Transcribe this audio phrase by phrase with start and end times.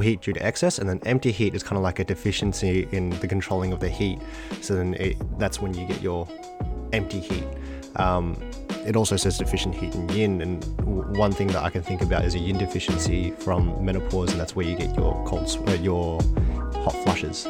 [0.00, 3.10] heat due to excess, and then empty heat is kind of like a deficiency in
[3.20, 4.18] the controlling of the heat.
[4.60, 6.28] So then it, that's when you get your
[6.92, 7.44] empty heat.
[7.96, 8.36] Um,
[8.86, 10.64] it also says deficient heat in yin, and
[11.16, 14.54] one thing that I can think about is a yin deficiency from menopause, and that's
[14.56, 16.20] where you get your cold, uh, your
[16.72, 17.46] hot flushes.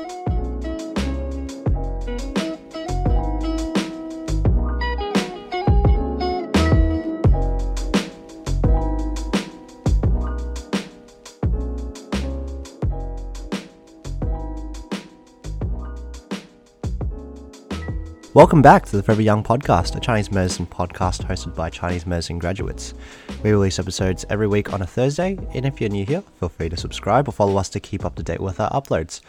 [18.39, 22.39] Welcome back to the Forever Young podcast, a Chinese medicine podcast hosted by Chinese medicine
[22.39, 22.95] graduates.
[23.43, 26.69] We release episodes every week on a Thursday, and if you're new here, feel free
[26.69, 29.23] to subscribe or follow us to keep up to date with our uploads.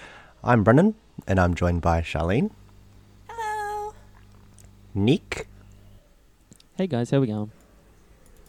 [0.43, 0.93] I'm Brennan,
[1.25, 2.51] and I'm joined by Charlene.
[3.27, 3.95] Hello.
[4.93, 5.47] Nick,
[6.77, 7.51] Hey guys, how we going?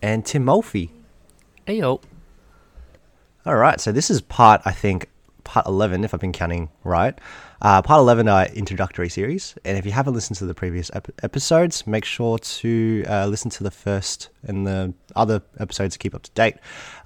[0.03, 0.91] and Timothy.
[1.67, 2.03] Ayo.
[3.47, 5.09] All right, so this is part, I think,
[5.43, 7.19] part 11, if I've been counting right.
[7.63, 9.55] Uh, part 11, our introductory series.
[9.67, 13.51] And if you haven't listened to the previous ep- episodes, make sure to uh, listen
[13.51, 16.57] to the first and the other episodes to keep up to date.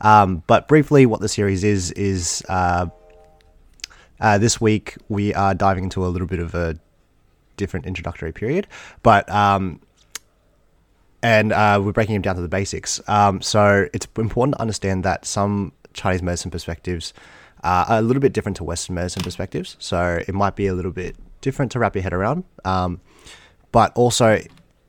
[0.00, 2.86] Um, but briefly, what the series is, is uh,
[4.20, 6.78] uh, this week we are diving into a little bit of a
[7.56, 8.68] different introductory period.
[9.02, 9.80] But um,
[11.20, 13.00] and uh, we're breaking them down to the basics.
[13.08, 17.12] Um, so it's important to understand that some Chinese medicine perspectives
[17.64, 19.76] uh, a little bit different to Western medicine perspectives.
[19.80, 22.44] So it might be a little bit different to wrap your head around.
[22.64, 23.00] Um,
[23.72, 24.40] but also,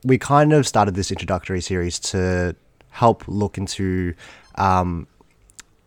[0.03, 2.55] we kind of started this introductory series to
[2.91, 4.13] help look into
[4.55, 5.07] um,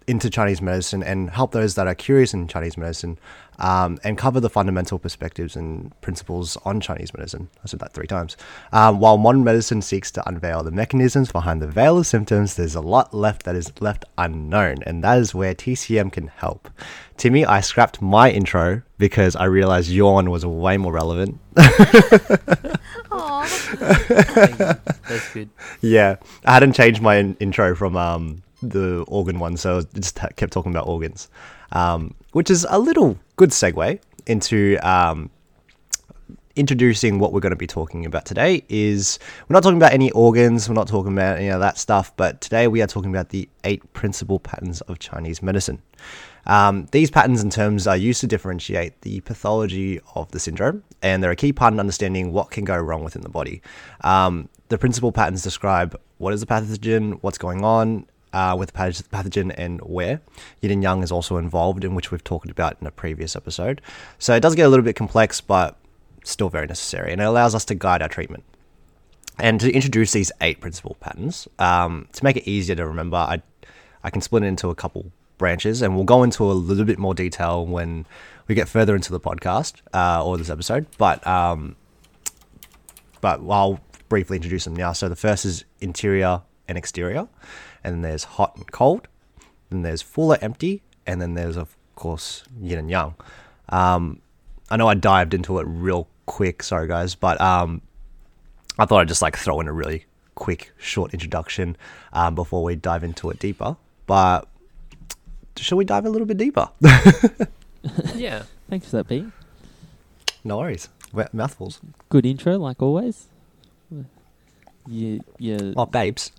[0.08, 3.18] into Chinese medicine and help those that are curious in Chinese medicine
[3.58, 7.48] um, and cover the fundamental perspectives and principles on Chinese medicine.
[7.62, 8.36] I said that three times.
[8.72, 12.74] Um, while modern medicine seeks to unveil the mechanisms behind the veil of symptoms, there's
[12.74, 16.70] a lot left that is left unknown, and that is where TCM can help.
[17.16, 21.38] Timmy, I scrapped my intro because I realized your one was way more relevant.
[21.54, 21.78] That's
[25.34, 25.50] good.
[25.80, 30.18] Yeah, I hadn't changed my in- intro from um, the organ one, so I just
[30.36, 31.28] kept talking about organs,
[31.72, 35.30] um, which is a little good segue into um,
[36.56, 38.64] introducing what we're going to be talking about today.
[38.68, 42.14] Is we're not talking about any organs, we're not talking about any of that stuff,
[42.16, 45.80] but today we are talking about the eight principal patterns of Chinese medicine.
[46.46, 51.22] Um, these patterns and terms are used to differentiate the pathology of the syndrome, and
[51.22, 53.62] they're a key part in understanding what can go wrong within the body.
[54.00, 58.78] Um, the principal patterns describe what is the pathogen, what's going on uh, with the
[58.78, 60.20] pathogen, and where.
[60.60, 63.80] Yin and Yang is also involved, in which we've talked about in a previous episode.
[64.18, 65.76] So it does get a little bit complex, but
[66.24, 68.44] still very necessary, and it allows us to guide our treatment.
[69.38, 73.40] And to introduce these eight principal patterns, um, to make it easier to remember, I,
[74.02, 76.98] I can split it into a couple branches, and we'll go into a little bit
[76.98, 78.04] more detail when
[78.48, 80.86] we get further into the podcast uh, or this episode.
[80.98, 81.76] But um,
[83.20, 84.92] but I'll briefly introduce them now.
[84.92, 87.28] So the first is interior and exterior,
[87.88, 89.08] and then there's hot and cold,
[89.70, 93.14] then there's full or empty, and then there's of course yin and yang.
[93.70, 94.20] Um,
[94.70, 97.80] I know I dived into it real quick, sorry guys, but um,
[98.78, 100.04] I thought I'd just like throw in a really
[100.34, 101.76] quick, short introduction
[102.12, 103.76] um, before we dive into it deeper.
[104.06, 104.46] But
[105.56, 106.68] shall we dive a little bit deeper?
[108.16, 108.42] Yeah.
[108.68, 109.24] Thanks for that, Pete.
[110.44, 110.88] no worries.
[111.12, 111.80] Wet mouthfuls.
[112.10, 113.28] Good intro, like always.
[114.86, 116.32] You, you, Oh, babes.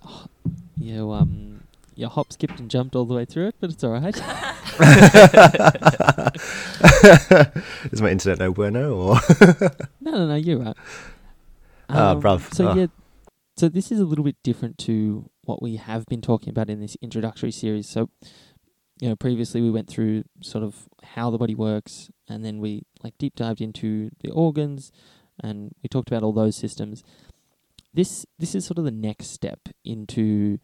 [0.80, 1.60] You, um,
[1.94, 4.16] you hop, skipped, and jumped all the way through it, but it's all right.
[7.92, 9.16] Is my internet no bueno or?
[10.00, 10.76] no, no, no, you're right.
[11.88, 12.52] Ah, bruv.
[12.54, 12.74] So Ah.
[12.74, 12.86] yeah,
[13.56, 16.80] so this is a little bit different to what we have been talking about in
[16.80, 17.88] this introductory series.
[17.88, 18.08] So,
[19.00, 22.82] you know, previously we went through sort of how the body works, and then we
[23.02, 24.92] like deep dived into the organs,
[25.42, 27.02] and we talked about all those systems.
[27.92, 30.58] This this is sort of the next step into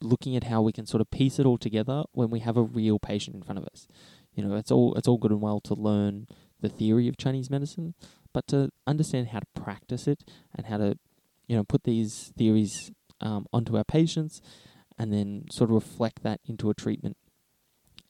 [0.00, 2.62] looking at how we can sort of piece it all together when we have a
[2.62, 3.88] real patient in front of us.
[4.34, 6.26] You know, it's all it's all good and well to learn
[6.60, 7.94] the theory of Chinese medicine,
[8.32, 10.24] but to understand how to practice it
[10.54, 10.98] and how to,
[11.46, 14.40] you know, put these theories um, onto our patients,
[14.98, 17.16] and then sort of reflect that into a treatment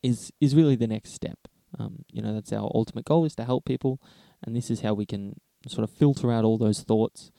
[0.02, 1.38] is is really the next step.
[1.78, 4.00] Um, you know, that's our ultimate goal is to help people,
[4.43, 7.31] and this is how we can sort of filter out all those thoughts,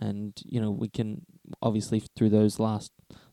[0.00, 1.26] and you know, we can
[1.60, 2.92] obviously through those last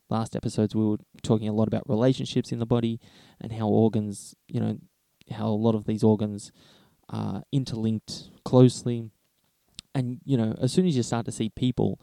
[0.09, 2.99] last episodes we were talking a lot about relationships in the body
[3.39, 4.77] and how organs, you know,
[5.31, 6.51] how a lot of these organs
[7.09, 9.09] are interlinked closely.
[9.93, 11.99] And, you know, as soon as you start to see people,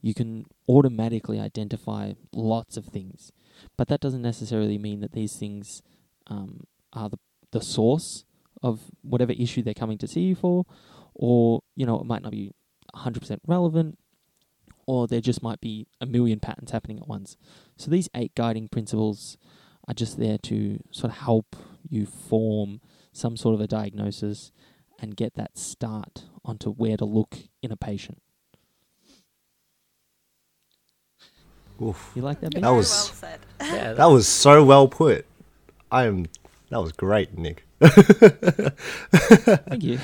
[0.00, 3.32] you can automatically identify lots of things.
[3.76, 5.82] But that doesn't necessarily mean that these things
[6.28, 7.18] um, are the
[7.52, 8.24] the source
[8.62, 10.64] of whatever issue they're coming to see you for,
[11.14, 12.52] or you know it might not be
[12.94, 13.98] 100% relevant,
[14.86, 17.36] or there just might be a million patterns happening at once.
[17.76, 19.36] So these eight guiding principles
[19.88, 21.56] are just there to sort of help
[21.88, 22.80] you form
[23.12, 24.52] some sort of a diagnosis
[25.00, 28.20] and get that start onto where to look in a patient.
[31.82, 32.12] Oof.
[32.14, 32.54] You like that?
[32.54, 33.30] That was- well.
[33.74, 35.26] Yeah, That was so well put.
[35.92, 36.26] I am.
[36.70, 37.66] That was great, Nick.
[37.80, 39.98] Thank you.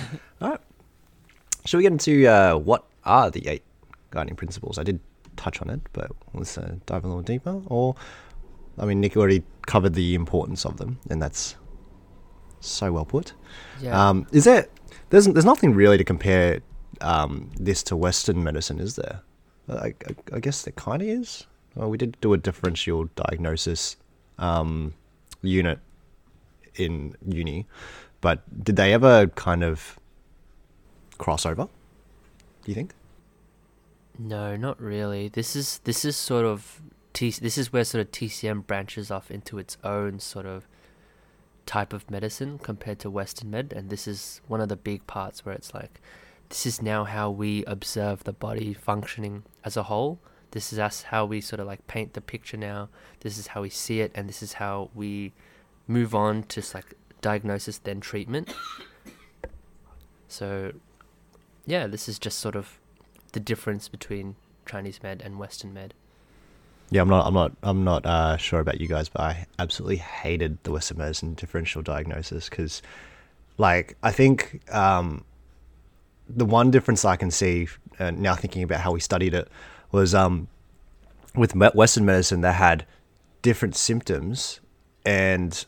[1.66, 3.64] Shall we get into uh, what are the eight
[4.10, 4.78] guiding principles?
[4.78, 5.00] I did
[5.36, 7.60] touch on it, but let's uh, dive a little deeper.
[7.66, 7.94] Or,
[8.78, 11.56] I mean, Nick already covered the importance of them, and that's
[12.60, 13.34] so well put.
[13.80, 14.08] yeah.
[14.08, 14.68] Um, is there?
[15.10, 16.60] There's there's nothing really to compare
[17.00, 19.20] um, this to Western medicine, is there?
[19.68, 19.94] I, I,
[20.34, 21.46] I guess there kind of is.
[21.74, 23.96] Well, we did do a differential diagnosis
[24.38, 24.94] um,
[25.42, 25.78] unit
[26.76, 27.66] in uni,
[28.20, 29.98] but did they ever kind of
[31.18, 31.64] cross over?
[32.64, 32.92] Do you think?
[34.18, 35.28] No, not really.
[35.28, 36.80] This is this is sort of
[37.12, 37.30] T.
[37.30, 40.66] This is where sort of TCM branches off into its own sort of
[41.66, 45.44] type of medicine compared to Western med, and this is one of the big parts
[45.44, 46.00] where it's like,
[46.48, 50.20] this is now how we observe the body functioning as a whole.
[50.52, 52.88] This is us how we sort of like paint the picture now.
[53.20, 55.32] This is how we see it, and this is how we
[55.88, 58.54] move on to like diagnosis then treatment.
[60.28, 60.72] So,
[61.66, 62.78] yeah, this is just sort of
[63.32, 65.94] the difference between Chinese med and Western med.
[66.90, 67.26] Yeah, I'm not.
[67.26, 67.52] I'm not.
[67.62, 71.82] I'm not uh, sure about you guys, but I absolutely hated the Western medicine differential
[71.82, 72.80] diagnosis because,
[73.58, 75.24] like, I think um,
[76.28, 77.66] the one difference I can see
[77.98, 79.48] uh, now, thinking about how we studied it,
[79.90, 80.46] was um,
[81.34, 82.86] with Western medicine they had
[83.42, 84.60] different symptoms
[85.04, 85.64] and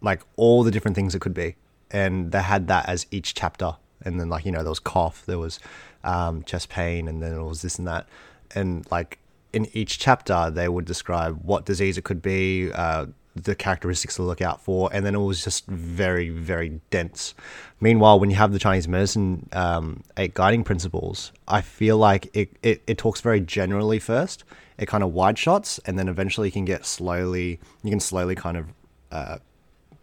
[0.00, 1.54] like all the different things it could be,
[1.92, 3.76] and they had that as each chapter,
[4.06, 5.58] and then like you know there was cough, there was
[6.04, 8.06] um, chest pain, and then it was this and that,
[8.54, 9.18] and like
[9.52, 14.22] in each chapter they would describe what disease it could be, uh, the characteristics to
[14.22, 17.34] look out for, and then it was just very very dense.
[17.80, 22.56] Meanwhile, when you have the Chinese medicine um, eight guiding principles, I feel like it,
[22.62, 24.44] it, it talks very generally first.
[24.78, 27.58] It kind of wide shots, and then eventually you can get slowly.
[27.82, 28.66] You can slowly kind of
[29.10, 29.38] uh,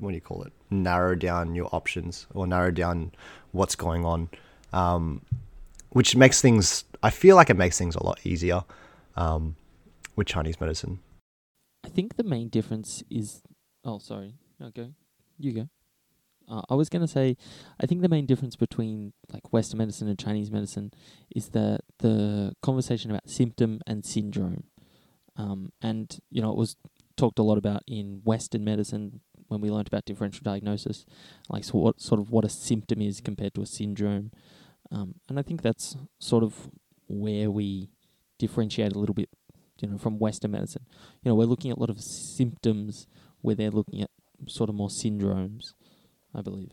[0.03, 0.53] what do you call it?
[0.69, 3.11] Narrow down your options or narrow down
[3.53, 4.29] what's going on,
[4.73, 5.21] um,
[5.89, 6.83] which makes things.
[7.01, 8.63] I feel like it makes things a lot easier
[9.15, 9.55] um,
[10.15, 10.99] with Chinese medicine.
[11.85, 13.41] I think the main difference is.
[13.85, 14.35] Oh, sorry.
[14.61, 14.91] Okay.
[15.39, 15.69] You go.
[16.47, 17.37] Uh, I was going to say,
[17.79, 20.91] I think the main difference between like Western medicine and Chinese medicine
[21.33, 24.65] is the the conversation about symptom and syndrome,
[25.37, 26.75] um, and you know it was
[27.15, 31.05] talked a lot about in Western medicine when we learned about differential diagnosis,
[31.49, 34.31] like so what sort of what a symptom is compared to a syndrome,
[34.91, 36.69] um, and I think that's sort of
[37.07, 37.89] where we
[38.39, 39.29] differentiate a little bit,
[39.79, 40.85] you know, from Western medicine
[41.23, 43.07] you know, we're looking at a lot of symptoms
[43.41, 44.09] where they're looking at
[44.47, 45.73] sort of more syndromes,
[46.35, 46.71] I believe.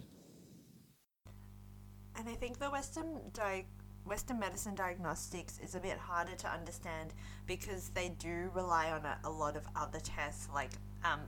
[2.16, 3.66] And I think the Western di-
[4.04, 7.14] Western medicine diagnostics is a bit harder to understand
[7.46, 10.70] because they do rely on a, a lot of other tests like
[11.04, 11.20] um,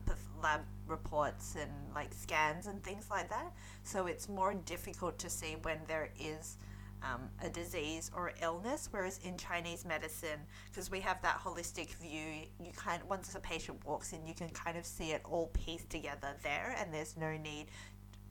[0.42, 3.52] lab reports and like scans and things like that.
[3.84, 6.58] So it's more difficult to see when there is
[7.02, 8.88] um, a disease or illness.
[8.90, 13.84] Whereas in Chinese medicine, because we have that holistic view, you kind once a patient
[13.86, 17.36] walks in, you can kind of see it all pieced together there, and there's no
[17.36, 17.66] need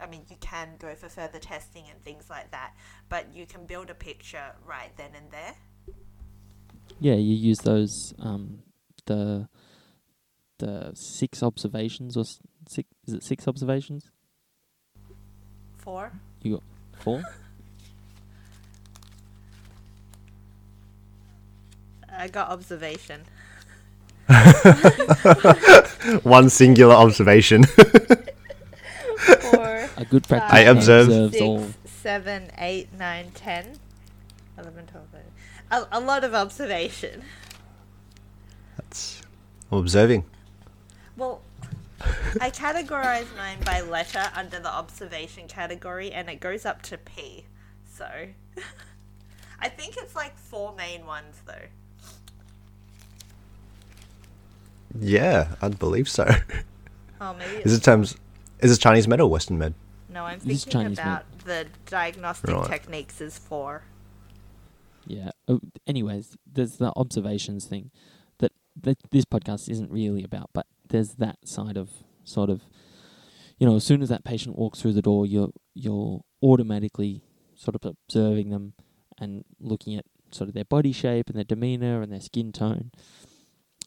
[0.01, 2.73] I mean, you can go for further testing and things like that,
[3.07, 5.55] but you can build a picture right then and there.
[6.99, 8.63] Yeah, you use those um,
[9.05, 9.47] the
[10.61, 12.23] the six observations or
[12.67, 14.11] six is it six observations?
[15.79, 16.11] Four.
[16.43, 16.63] You got
[16.99, 17.23] Four?
[22.15, 23.21] I got observation.
[26.23, 27.63] One singular observation.
[27.63, 27.87] Four,
[29.97, 31.65] A good practice I observe- six, all.
[31.85, 33.77] seven, eight, nine, ten,
[34.57, 35.07] eleven, twelve.
[35.11, 35.31] thirteen.
[35.71, 37.21] A, a lot of observation.
[38.77, 39.21] That's
[39.71, 40.25] observing.
[42.05, 46.97] Well, I categorize mine by letter under the observation category, and it goes up to
[46.97, 47.45] P.
[47.91, 48.07] So,
[49.59, 51.67] I think it's like four main ones though.
[54.99, 56.29] Yeah, I'd believe so.
[57.23, 58.15] Oh, maybe Is it terms?
[58.61, 59.75] Is it Chinese med or Western med?
[60.09, 61.05] No, I'm This is thinking Chinese med.
[61.05, 62.65] about the diagnostic Right.
[62.67, 63.83] techniques is four.
[65.05, 65.29] Yeah.
[65.47, 67.91] Oh, anyways, there's the observations thing
[68.39, 71.89] that, that this podcast isn't really about, but there's that side of
[72.23, 72.61] sort of,
[73.57, 77.23] you know, as soon as that patient walks through the door, you're you're automatically
[77.55, 78.73] sort of observing them
[79.19, 82.91] and looking at sort of their body shape and their demeanor and their skin tone.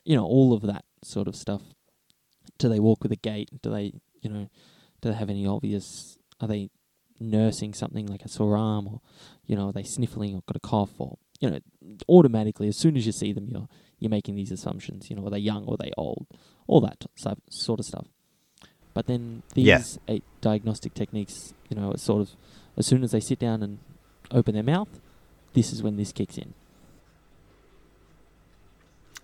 [0.04, 1.62] You know, all of that sort of stuff.
[2.58, 3.50] Do they walk with a gait?
[3.62, 4.48] Do they, you know,
[5.00, 6.18] do they have any obvious?
[6.40, 6.70] Are they
[7.20, 9.00] nursing something like a sore arm, or
[9.46, 11.58] you know, are they sniffling or got a cough, or you know,
[12.08, 13.68] automatically as soon as you see them, you're
[13.98, 15.10] you're making these assumptions.
[15.10, 16.26] You know, are they young or are they old?
[16.66, 17.08] All that t-
[17.50, 18.06] sort of stuff.
[18.94, 19.82] But then these Yeah.
[20.08, 22.30] eight diagnostic techniques, you know, sort of
[22.76, 23.78] as soon as they sit down and
[24.30, 24.88] open their mouth,
[25.52, 26.54] this is when this kicks in.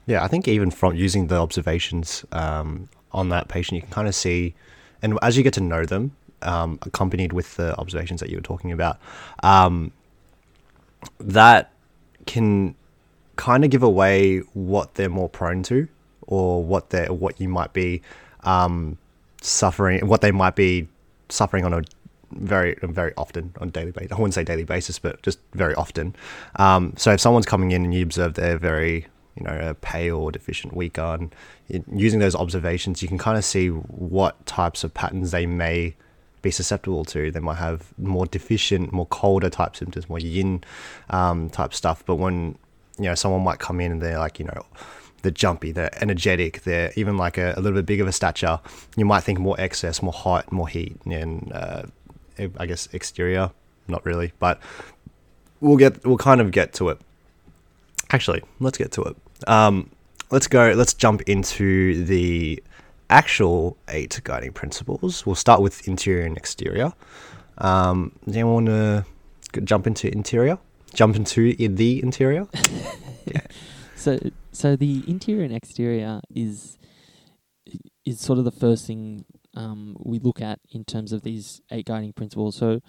[0.06, 4.08] Yeah, I think even from using the observations um, on that patient, you can kind
[4.08, 4.54] of see,
[5.02, 8.42] and as you get to know them, um, accompanied with the observations that you were
[8.42, 8.98] talking about,
[9.42, 9.92] um,
[11.18, 11.70] that
[12.26, 12.74] can
[13.40, 15.88] kind of give away what they're more prone to,
[16.26, 18.02] or what they what you might be
[18.44, 18.98] um,
[19.40, 20.86] suffering, what they might be
[21.30, 21.82] suffering on a
[22.32, 24.12] very very often on daily basis.
[24.12, 26.14] I wouldn't say daily basis, but just very often.
[26.56, 29.06] Um, so if someone's coming in and you observe they're very
[29.36, 31.32] you know pale deficient, weak on,
[31.90, 35.94] using those observations, you can kind of see what types of patterns they may
[36.42, 37.30] be susceptible to.
[37.30, 40.62] They might have more deficient, more colder type symptoms, more yin
[41.08, 42.04] um, type stuff.
[42.04, 42.58] But when
[43.00, 44.64] you know someone might come in and they're like you know
[45.22, 48.60] they're jumpy, they're energetic, they're even like a, a little bit big of a stature.
[48.96, 51.82] You might think more excess, more height, more heat, and uh,
[52.58, 53.50] I guess exterior,
[53.88, 54.60] not really, but
[55.60, 56.98] we'll get we'll kind of get to it.
[58.10, 59.16] Actually, let's get to it.
[59.48, 59.90] Um,
[60.30, 60.72] let's go.
[60.72, 62.62] Let's jump into the
[63.08, 65.26] actual eight guiding principles.
[65.26, 66.92] We'll start with interior and exterior.
[67.58, 69.04] Um, do you want to
[69.64, 70.58] jump into interior?
[70.94, 72.46] Jump into the interior?
[74.00, 74.18] So,
[74.50, 76.78] so the interior and exterior is
[78.06, 81.84] is sort of the first thing um, we look at in terms of these eight
[81.84, 82.56] guiding principles.
[82.56, 82.80] So,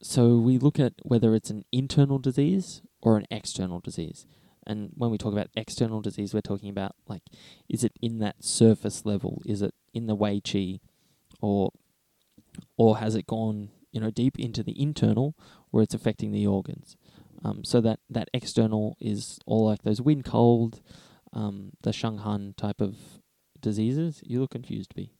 [0.00, 4.26] so we look at whether it's an internal disease or an external disease.
[4.64, 7.22] And when we talk about external disease, we're talking about like,
[7.68, 9.42] is it in that surface level?
[9.44, 10.78] Is it in the Wei Qi,
[11.40, 11.72] or
[12.76, 15.34] or has it gone you know deep into the internal
[15.76, 16.96] where it's affecting the organs?
[17.44, 20.80] Um, so that, that external is all like those wind cold,
[21.32, 22.96] um, the Shanghan type of
[23.60, 24.22] diseases.
[24.24, 25.12] You look confused, B.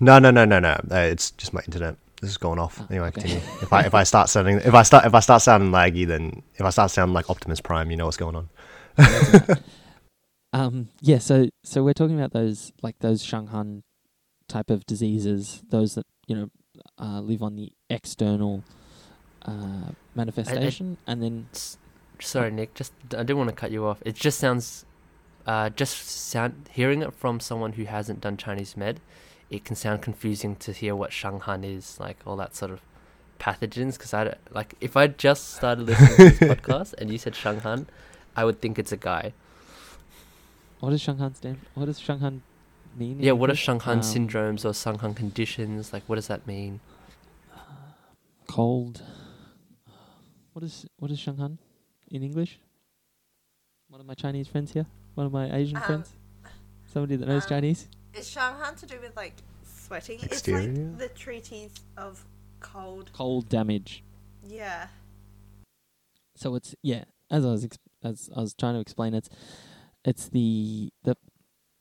[0.00, 0.80] No, no, no, no, no.
[0.90, 1.96] Uh, it's just my internet.
[2.20, 2.78] This is going off.
[2.80, 3.22] Ah, anyway, okay.
[3.22, 3.44] continue.
[3.62, 6.42] if I if I start sounding if I start if I start sounding laggy, then
[6.54, 8.48] if I start sounding like Optimus Prime, you know what's going on.
[10.52, 13.82] Um, yeah, so so we're talking about those like those Shanghan
[14.48, 16.50] type of diseases, those that you know
[16.98, 18.64] uh, live on the external
[19.46, 21.78] uh, manifestation, and then S-
[22.20, 22.74] Sorry, Nick.
[22.74, 24.02] Just I didn't want to cut you off.
[24.04, 24.84] It just sounds,
[25.46, 29.00] uh, just sound hearing it from someone who hasn't done Chinese med,
[29.48, 32.80] it can sound confusing to hear what Shanghan is, like all that sort of
[33.38, 33.94] pathogens.
[33.94, 37.32] Because I don't- like if I just started listening to this podcast and you said
[37.34, 37.86] Shanghan,
[38.36, 39.32] I would think it's a guy.
[40.80, 41.58] what does Shanghan stand?
[41.74, 42.40] What does Shanghan
[42.96, 43.18] mean?
[43.20, 43.54] Yeah, what are?
[43.54, 45.92] Shanghan Um, syndromes or Shanghan conditions?
[45.94, 46.80] Like, what does that mean?
[48.46, 49.02] Cold.
[50.52, 51.58] What is what is Shanghan
[52.08, 52.58] in English?
[53.88, 54.86] One of my Chinese friends here.
[55.14, 56.12] One of my Asian Um, friends.
[56.92, 57.88] Somebody that knows um, Chinese.
[58.14, 60.16] Is Shanghan to do with like sweating?
[60.22, 60.68] It's Exterior?
[60.88, 62.24] like the treatise of
[62.60, 63.10] cold.
[63.12, 64.02] Cold damage.
[64.46, 64.88] Yeah.
[66.36, 69.28] So it's yeah, as I was ex- as I was trying to explain, it's
[70.04, 71.16] it's the the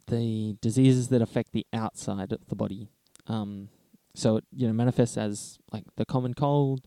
[0.08, 2.90] the diseases that affect the outside of the body.
[3.28, 3.70] Um,
[4.16, 6.86] so it you know manifests as like the common cold,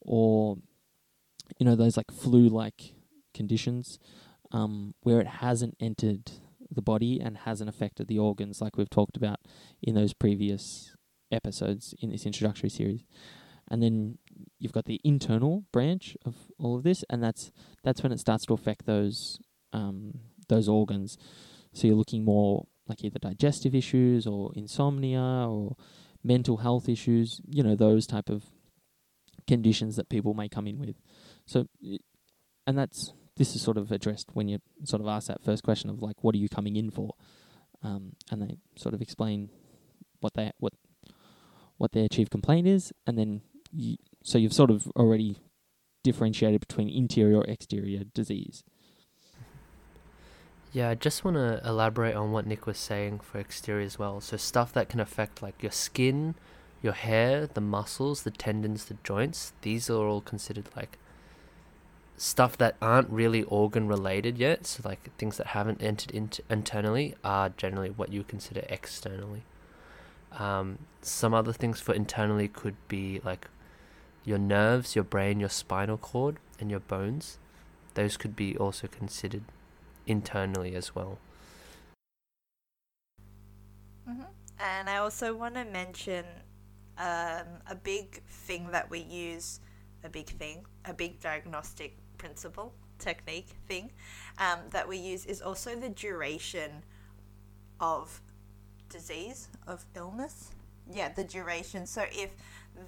[0.00, 0.58] or
[1.58, 2.94] you know those like flu-like
[3.32, 3.98] conditions,
[4.52, 6.30] um, where it hasn't entered
[6.70, 9.40] the body and hasn't affected the organs, like we've talked about
[9.82, 10.94] in those previous
[11.30, 13.04] episodes in this introductory series.
[13.70, 14.18] And then
[14.58, 17.50] you've got the internal branch of all of this, and that's
[17.82, 19.38] that's when it starts to affect those
[19.72, 21.16] um, those organs.
[21.72, 25.76] So you're looking more like either digestive issues or insomnia or
[26.22, 27.40] mental health issues.
[27.48, 28.44] You know those type of
[29.46, 30.96] conditions that people may come in with.
[31.46, 31.66] So,
[32.66, 35.90] and that's this is sort of addressed when you sort of ask that first question
[35.90, 37.14] of like, what are you coming in for?
[37.82, 39.50] Um, and they sort of explain
[40.20, 40.72] what they what
[41.76, 45.38] what their chief complaint is, and then you, so you've sort of already
[46.02, 48.62] differentiated between interior or exterior disease.
[50.72, 54.20] Yeah, I just want to elaborate on what Nick was saying for exterior as well.
[54.20, 56.34] So stuff that can affect like your skin,
[56.82, 59.52] your hair, the muscles, the tendons, the joints.
[59.62, 60.98] These are all considered like
[62.16, 64.66] stuff that aren't really organ related yet.
[64.66, 69.42] So like things that haven't entered into internally are generally what you consider externally.
[70.32, 73.48] Um, some other things for internally could be like
[74.24, 77.38] your nerves, your brain, your spinal cord, and your bones.
[77.94, 79.42] Those could be also considered
[80.06, 81.18] internally as well.
[84.06, 84.22] hmm
[84.58, 86.24] And I also want to mention
[86.98, 89.60] um, a big thing that we use,
[90.04, 93.92] a big thing, a big diagnostic principle, technique thing
[94.38, 96.70] um, that we use is also the duration
[97.80, 98.22] of
[98.88, 100.52] disease, of illness.
[100.90, 101.86] Yeah, the duration.
[101.86, 102.30] So if,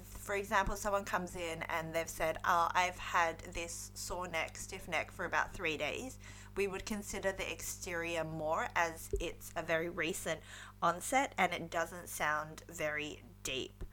[0.03, 4.87] for example, someone comes in and they've said, oh, I've had this sore neck, stiff
[4.87, 6.17] neck for about three days,
[6.55, 10.39] we would consider the exterior more as it's a very recent
[10.81, 13.83] onset and it doesn't sound very deep.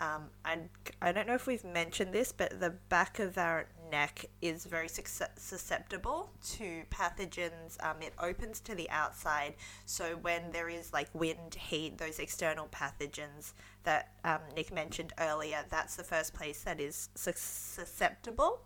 [0.00, 0.58] Um, I,
[1.00, 4.88] I don't know if we've mentioned this, but the back of our neck is very
[4.88, 7.76] susceptible to pathogens.
[7.84, 9.54] Um, it opens to the outside,
[9.86, 13.52] so when there is like wind, heat, those external pathogens
[13.84, 18.62] that um, Nick mentioned earlier, that's the first place that is susceptible,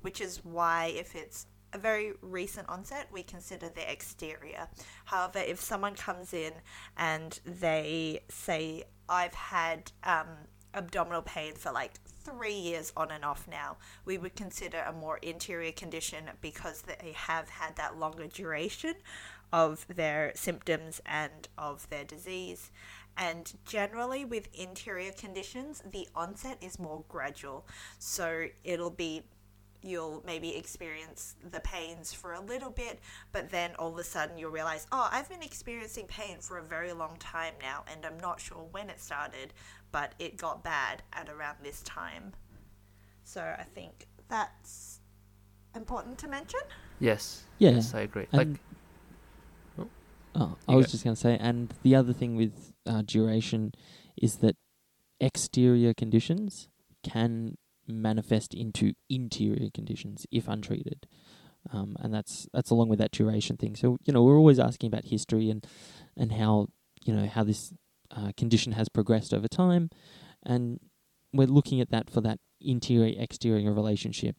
[0.00, 4.68] which is why if it's a very recent onset, we consider the exterior.
[5.06, 6.52] However, if someone comes in
[6.96, 10.28] and they say, I've had um,
[10.74, 15.18] abdominal pain for like three years on and off now, we would consider a more
[15.18, 18.94] interior condition because they have had that longer duration
[19.52, 22.70] of their symptoms and of their disease.
[23.16, 27.66] And generally, with interior conditions, the onset is more gradual.
[27.98, 29.22] So it'll be
[29.82, 33.00] you'll maybe experience the pains for a little bit,
[33.32, 36.62] but then all of a sudden you'll realize, oh, I've been experiencing pain for a
[36.62, 39.52] very long time now, and I'm not sure when it started,
[39.90, 42.32] but it got bad at around this time.
[43.24, 45.00] So I think that's
[45.74, 46.60] important to mention.
[47.00, 47.44] Yes.
[47.58, 47.70] Yeah.
[47.70, 48.26] Yes, I agree.
[48.32, 48.58] Like, And-
[49.78, 49.88] Oh,
[50.34, 50.92] Oh, I was go.
[50.92, 53.72] just going to say, and the other thing with uh, duration
[54.16, 54.56] is that
[55.20, 56.68] exterior conditions
[57.02, 61.06] can manifest into interior conditions if untreated,
[61.72, 63.76] um, and that's that's along with that duration thing.
[63.76, 65.66] So you know, we're always asking about history and
[66.16, 66.68] and how
[67.04, 67.72] you know how this
[68.10, 69.90] uh, condition has progressed over time,
[70.44, 70.80] and
[71.32, 74.36] we're looking at that for that interior exterior relationship.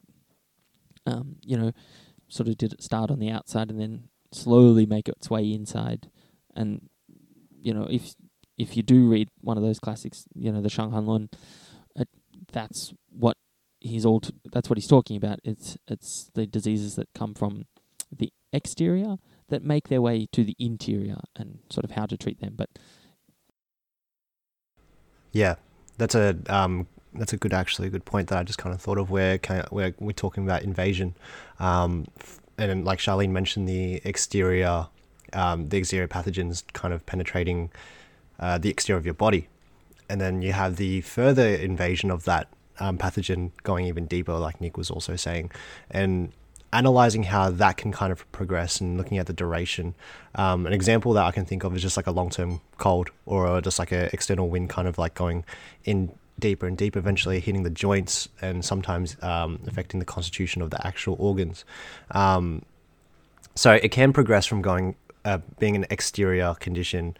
[1.06, 1.72] Um, you know,
[2.30, 6.10] sort of did it start on the outside and then slowly make its way inside.
[6.56, 6.90] And
[7.62, 8.16] you know, if
[8.58, 11.30] if you do read one of those classics, you know, the Shanghan Lun,
[11.96, 12.08] it,
[12.52, 13.38] that's what
[13.84, 14.22] he's all.
[14.22, 15.40] T- that's what he's talking about.
[15.44, 17.66] It's it's the diseases that come from
[18.16, 19.18] the exterior
[19.50, 22.54] that make their way to the interior and sort of how to treat them.
[22.56, 22.70] But
[25.32, 25.56] Yeah,
[25.98, 28.82] that's a um, that's a good actually a good point that I just kind of
[28.82, 31.16] thought of where where we're talking about invasion,
[31.60, 32.08] um,
[32.58, 34.88] and like Charlene mentioned the exterior,
[35.34, 37.72] um, the exterior pathogens kind of penetrating
[38.40, 39.48] uh, the exterior of your body,
[40.10, 42.48] and then you have the further invasion of that
[42.80, 45.52] um, pathogen going even deeper, like Nick was also saying,
[45.90, 46.32] and
[46.74, 49.94] analyzing how that can kind of progress and looking at the duration.
[50.36, 53.12] Um, an example that I can think of is just like a long term cold
[53.26, 55.46] or just like an external wind kind of like going
[55.86, 60.72] in deeper and deeper, eventually hitting the joints and sometimes um, affecting the constitution of
[60.72, 61.64] the actual organs.
[62.12, 62.64] Um,
[63.56, 67.16] so it can progress from going uh, being an exterior condition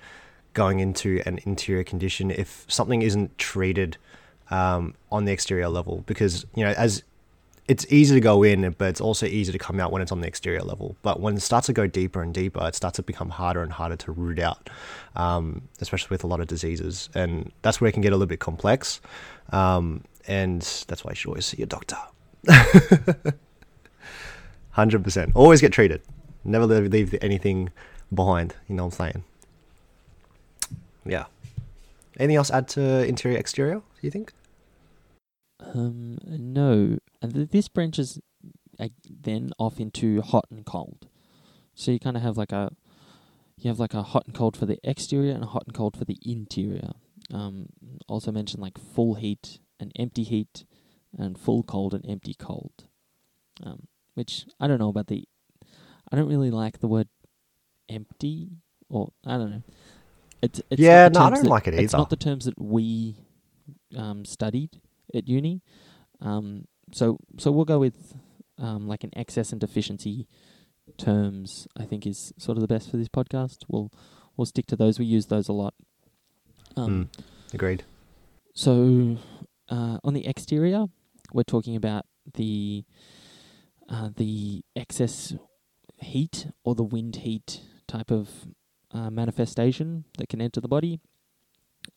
[0.54, 3.98] going into an interior condition if something isn't treated
[4.54, 7.02] um, on the exterior level because you know as
[7.68, 10.22] it's easy to go in but it's also easy to come out when it's on
[10.22, 10.96] the exterior level.
[11.02, 13.72] But when it starts to go deeper and deeper it starts to become harder and
[13.72, 14.70] harder to root out
[15.16, 17.10] um, especially with a lot of diseases.
[17.16, 19.02] And that's where it can get a little bit complex.
[19.52, 21.98] Um, and that's why you should always see your doctor.
[24.76, 26.02] 100% always get treated.
[26.44, 27.72] Never leave, leave anything
[28.14, 28.56] behind.
[28.68, 29.24] You know what i'm saying?
[31.06, 31.26] Yeah.
[32.20, 34.32] Anything else add to interior exterior do you think
[35.74, 38.20] um, no, and th- this branches
[38.80, 41.08] uh, then off into hot and cold.
[41.76, 42.72] So you kind of have like a
[43.58, 45.96] you have like a hot and cold for the exterior and a hot and cold
[45.98, 46.92] for the interior.
[47.34, 47.68] Um,
[48.08, 50.66] also mentioned like full heat and empty heat,
[51.18, 52.86] and full cold and empty cold.
[53.64, 55.28] Um, which I don't know about the.
[56.12, 57.08] I don't really like the word
[57.90, 58.50] empty,
[58.90, 59.64] or I don't know.
[60.42, 61.84] It's, it's Yeah, no, I don't that- like it either.
[61.84, 63.16] It's not the terms that we
[63.98, 64.82] um, studied
[65.14, 65.62] at uni.
[66.22, 68.16] Um, so so we'll go with
[68.58, 70.28] um, like an excess and deficiency
[70.98, 71.68] terms.
[71.78, 73.64] I think is sort of the best for this podcast.
[73.68, 73.92] We'll
[74.38, 75.00] we'll stick to those.
[75.00, 75.74] We use those a lot.
[76.76, 77.10] Um,
[77.54, 77.84] agreed
[78.56, 79.18] So
[79.70, 80.86] uh, on the exterior,
[81.32, 82.84] we're talking about the
[83.90, 85.36] uh, the excess
[86.00, 88.30] heat or the wind heat type of
[88.92, 91.00] uh, manifestation that can enter the body.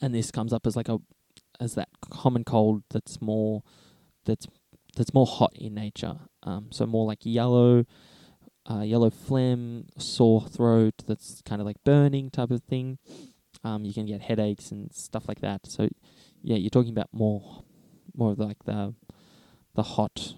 [0.01, 0.99] and this comes up as like a
[1.61, 3.63] as that common cold that's more
[4.25, 4.47] that's
[4.97, 6.17] that's more hot in nature.
[6.43, 7.85] Um, so more like yellow,
[8.69, 10.95] uh, yellow phlegm, sore throat.
[11.07, 12.99] That's kind of like burning type of thing.
[13.63, 15.67] Um, you can get headaches and stuff like that.
[15.67, 15.89] So
[16.43, 17.65] yeah, you're talking about more
[18.15, 18.95] more of like the
[19.75, 20.35] the hot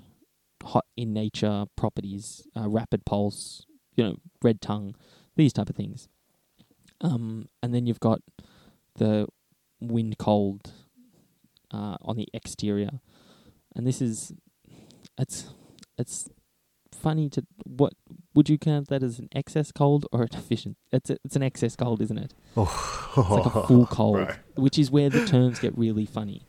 [0.62, 4.94] hot in nature properties, uh, rapid pulse, you know, red tongue,
[5.36, 6.08] these type of things.
[7.00, 8.20] Um, and then you've got
[8.96, 9.28] the
[9.80, 10.72] wind cold
[11.72, 13.00] uh, on the exterior,
[13.74, 14.32] and this is
[15.18, 15.48] it's
[15.96, 16.28] it's
[16.92, 17.92] funny to what
[18.34, 20.76] would you count that as an excess cold or a deficient?
[20.92, 22.34] It's a, it's an excess cold, isn't it?
[22.56, 24.36] Oh, It's like a full cold, Right.
[24.56, 26.42] which is where the terms get really funny.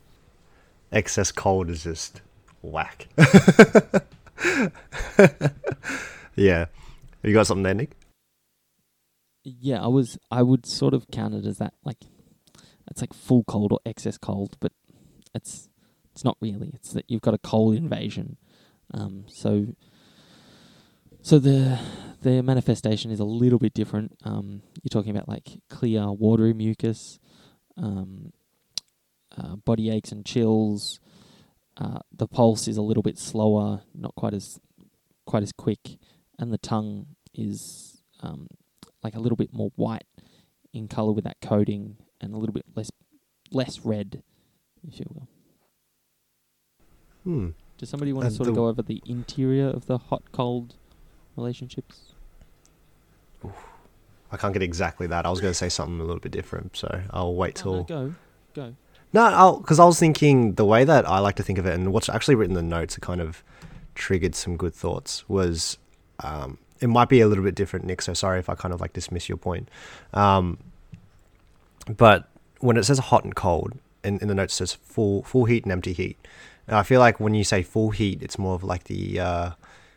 [0.92, 2.20] Excess cold is just
[2.62, 3.08] whack.
[6.36, 6.66] yeah.
[7.22, 7.92] You got something there, Nick?
[9.44, 11.98] Yeah, I was I would sort of count it as that like
[12.90, 14.72] it's like full cold or excess cold, but
[15.34, 15.68] it's
[16.12, 16.72] it's not really.
[16.74, 18.36] It's that you've got a cold invasion.
[18.92, 19.66] Um, so
[21.22, 21.78] so the
[22.22, 24.16] the manifestation is a little bit different.
[24.24, 27.18] Um, you're talking about like clear, watery mucus,
[27.76, 28.32] um,
[29.36, 31.00] uh, body aches and chills.
[31.76, 34.60] Uh, the pulse is a little bit slower, not quite as
[35.26, 35.98] quite as quick,
[36.38, 38.48] and the tongue is um,
[39.02, 40.04] like a little bit more white
[40.72, 42.90] in color with that coating, and a little bit less
[43.50, 44.22] less red,
[44.88, 45.28] if you will.
[47.24, 47.48] Hmm.
[47.78, 50.22] Does somebody want to And sort of the- go over the interior of the hot
[50.32, 50.74] cold
[51.36, 52.12] relationships?
[54.32, 55.26] I can't get exactly that.
[55.26, 57.84] I was going to say something a little bit different, so I'll wait Oh, no,
[57.84, 57.84] till.
[57.84, 58.14] go,
[58.54, 58.74] go.
[59.12, 61.92] No, because I was thinking the way that I like to think of it, and
[61.92, 63.42] what's actually written in the notes that kind of
[63.96, 65.78] triggered some good thoughts was
[66.20, 68.02] um, it might be a little bit different, Nick.
[68.02, 69.68] So sorry if I kind of like dismiss your point.
[70.14, 70.58] Um,
[71.96, 72.28] but
[72.60, 73.72] when it says hot and cold,
[74.04, 76.18] in, in the notes says full full heat and empty heat.
[76.66, 79.50] And I feel like when you say full heat, it's more of like the uh,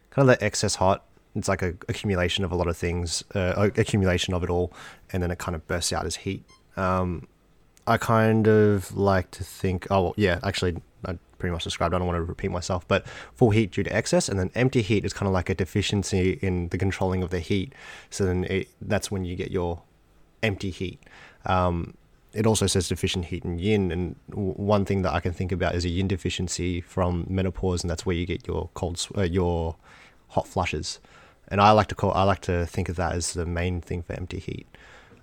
[0.10, 1.06] kind of the excess hot.
[1.36, 4.72] It's like a accumulation of a lot of things, uh, accumulation of it all,
[5.12, 6.44] and then it kind of bursts out as heat.
[6.78, 7.28] Um,
[7.88, 9.88] I kind of like to think.
[9.89, 11.94] Oh, well, yeah, actually, I pretty much described.
[11.94, 14.82] I don't want to repeat myself, but full heat due to excess, and then empty
[14.82, 17.74] heat is kind of like a deficiency in the controlling of the heat.
[18.10, 19.82] So then it, that's when you get your
[20.44, 21.02] empty heat.
[21.46, 21.96] Um,
[22.34, 25.76] it also says deficient heat and yin, and one thing that I can think about
[25.76, 29.76] is a yin deficiency from menopause, and that's where you get your cold, uh, your
[30.30, 31.00] hot flushes.
[31.48, 34.02] And I like to call, I like to think of that as the main thing
[34.02, 34.67] for empty heat.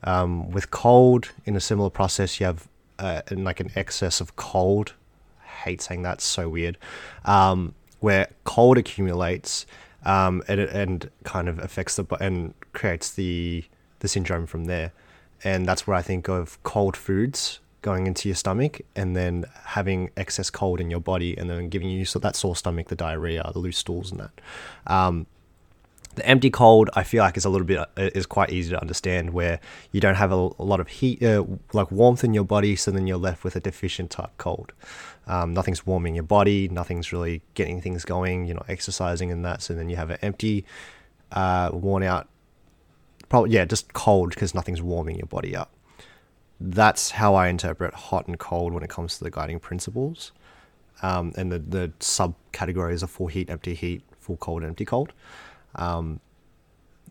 [0.04, 2.68] Um, with cold, in a similar process, you have
[2.98, 4.94] uh, like an excess of cold.
[5.42, 6.78] I hate saying that; it's so weird.
[7.24, 9.66] Um, where cold accumulates
[10.04, 13.64] um, and and kind of affects the and creates the
[14.00, 14.92] the syndrome from there.
[15.44, 20.10] And that's where I think of cold foods going into your stomach and then having
[20.16, 23.48] excess cold in your body and then giving you so that sore stomach, the diarrhea,
[23.52, 24.30] the loose stools, and that.
[24.86, 25.26] Um,
[26.16, 28.80] the empty cold, I feel like, is a little bit uh, is quite easy to
[28.80, 29.60] understand, where
[29.92, 32.90] you don't have a, a lot of heat, uh, like warmth in your body, so
[32.90, 34.72] then you're left with a deficient type cold.
[35.28, 38.46] Um, nothing's warming your body, nothing's really getting things going.
[38.46, 40.64] You're not exercising and that, so then you have an empty,
[41.30, 42.28] uh, worn out,
[43.30, 45.72] probably yeah, just cold because nothing's warming your body up.
[46.60, 50.32] That's how I interpret hot and cold when it comes to the guiding principles,
[51.00, 55.14] um, and the the subcategories of full heat, empty heat, full cold, empty cold.
[55.76, 56.20] Um,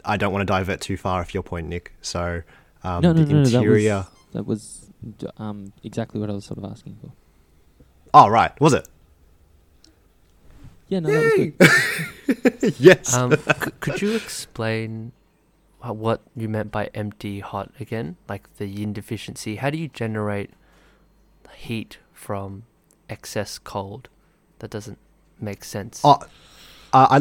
[0.05, 1.93] I don't want to divert too far off your point, Nick.
[2.01, 2.43] So
[2.83, 3.95] um, no, no, the no, no, that interior.
[3.95, 4.89] was that was
[5.37, 7.11] um exactly what I was sort of asking for.
[8.13, 8.59] Oh, right.
[8.61, 8.87] Was it?
[10.89, 11.57] Yeah, no, that
[12.27, 12.75] was good.
[12.79, 13.13] yes.
[13.13, 15.11] Um, c- could you explain
[15.81, 18.17] what you meant by empty hot again?
[18.27, 19.57] Like the yin deficiency.
[19.57, 20.51] How do you generate
[21.55, 22.63] heat from
[23.09, 24.09] excess cold?
[24.59, 24.97] That doesn't
[25.39, 26.01] make sense.
[26.03, 26.19] oh,
[26.91, 27.19] uh,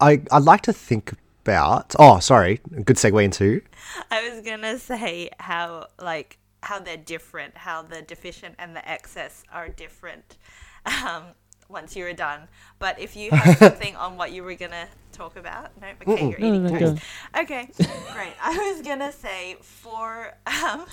[0.00, 1.12] I, I, I'd like to think
[1.42, 1.94] about.
[1.98, 2.60] Oh, sorry.
[2.84, 3.62] Good segue into.
[4.10, 9.42] I was gonna say how like how they're different, how the deficient and the excess
[9.52, 10.36] are different.
[10.84, 11.24] Um,
[11.68, 12.42] once you were done,
[12.78, 14.86] but if you have something on what you were gonna
[15.16, 17.02] talk about, no, okay, you're No, eating no, toast.
[17.36, 17.70] Okay,
[18.12, 18.34] great.
[18.42, 20.86] I was gonna say for um,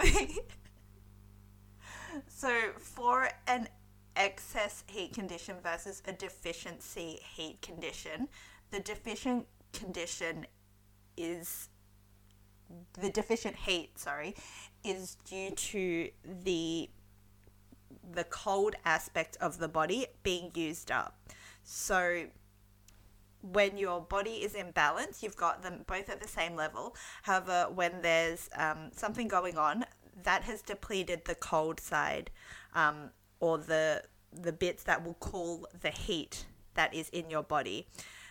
[2.28, 3.68] so for an
[4.16, 8.28] excess heat condition versus a deficiency heat condition,
[8.70, 10.46] the deficient condition
[11.16, 11.68] is
[13.00, 13.98] the deficient heat.
[13.98, 14.34] Sorry,
[14.84, 16.10] is due to
[16.44, 16.90] the
[18.12, 21.18] the cold aspect of the body being used up.
[21.62, 22.26] So
[23.42, 26.94] when your body is in balance, you've got them both at the same level.
[27.22, 29.84] However, when there's um, something going on,
[30.22, 32.30] that has depleted the cold side,
[32.74, 37.86] um, or the the bits that will cool the heat that is in your body.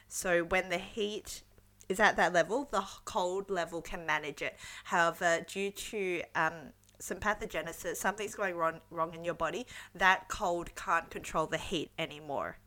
[0.07, 1.41] So when the heat
[1.89, 4.57] is at that level, the cold level can manage it.
[4.85, 6.53] However, due to um,
[6.99, 11.91] some pathogenesis, something's going wrong wrong in your body, that cold can't control the heat
[11.97, 12.57] anymore.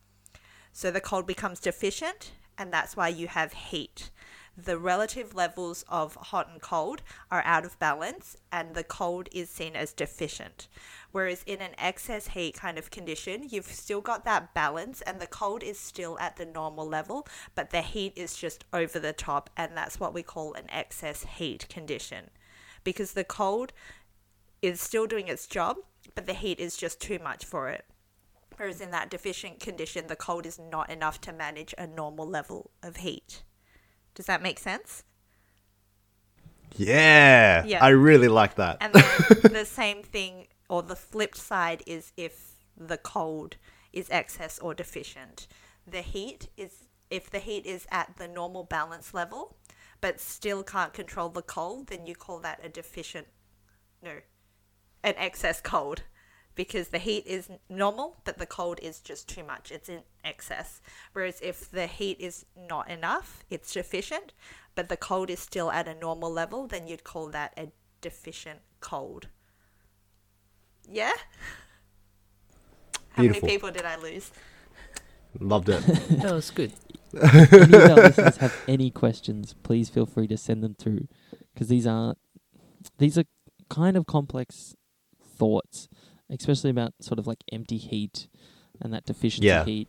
[0.72, 4.10] So the cold becomes deficient, and that's why you have heat.
[4.56, 9.48] The relative levels of hot and cold are out of balance, and the cold is
[9.48, 10.68] seen as deficient.
[11.10, 15.26] Whereas in an excess heat kind of condition, you've still got that balance, and the
[15.26, 19.48] cold is still at the normal level, but the heat is just over the top,
[19.56, 22.30] and that's what we call an excess heat condition.
[22.84, 23.72] Because the cold
[24.60, 25.76] is still doing its job,
[26.14, 27.86] but the heat is just too much for it.
[28.62, 32.70] Whereas in that deficient condition, the cold is not enough to manage a normal level
[32.80, 33.42] of heat.
[34.14, 35.02] Does that make sense?
[36.76, 37.64] Yeah.
[37.64, 37.84] Yeah.
[37.84, 38.76] I really like that.
[38.80, 39.02] And then
[39.52, 43.56] the same thing, or the flipped side, is if the cold
[43.92, 45.48] is excess or deficient.
[45.84, 49.56] The heat is if the heat is at the normal balance level,
[50.00, 53.26] but still can't control the cold, then you call that a deficient,
[54.00, 54.18] no,
[55.02, 56.04] an excess cold.
[56.54, 59.70] Because the heat is normal, but the cold is just too much.
[59.70, 60.80] It's in excess.
[61.12, 64.32] Whereas if the heat is not enough, it's deficient,
[64.74, 67.68] but the cold is still at a normal level, then you'd call that a
[68.00, 69.28] deficient cold.
[70.90, 71.12] Yeah?
[73.10, 73.46] How Beautiful.
[73.46, 74.30] many people did I lose?
[75.38, 75.82] Loved it.
[76.22, 76.72] That was good.
[77.14, 81.08] If any of our listeners have any questions, please feel free to send them through,
[81.52, 82.14] because these are
[82.96, 83.24] these are
[83.68, 84.74] kind of complex
[85.22, 85.88] thoughts,
[86.40, 88.26] especially about sort of like empty heat
[88.80, 89.64] and that deficiency Yeah.
[89.64, 89.88] heat.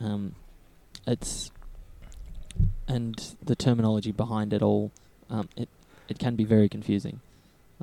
[0.00, 0.34] Um,
[1.06, 1.50] it's
[2.86, 4.92] and the terminology behind it all.
[5.30, 5.68] Um, it
[6.08, 7.20] it can be very confusing.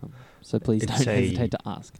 [0.02, 1.94] Um, so please It's don't a- hesitate to ask.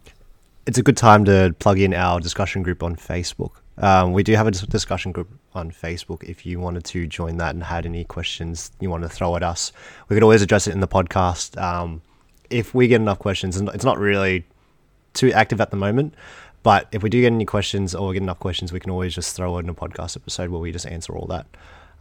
[0.67, 3.52] it's a good time to plug in our discussion group on Facebook.
[3.80, 6.24] Um, we do have a discussion group on Facebook.
[6.24, 9.41] If you wanted to join that and had any questions you want to throw at
[9.41, 9.72] us,
[10.08, 11.60] we could always address it in the podcast.
[11.60, 12.02] Um,
[12.52, 14.46] if we get enough questions, and it's not really
[15.13, 16.13] too active at the moment,
[16.63, 19.36] but if we do get any questions or get enough questions, we can always just
[19.36, 21.45] throw it in a podcast episode where we just answer all that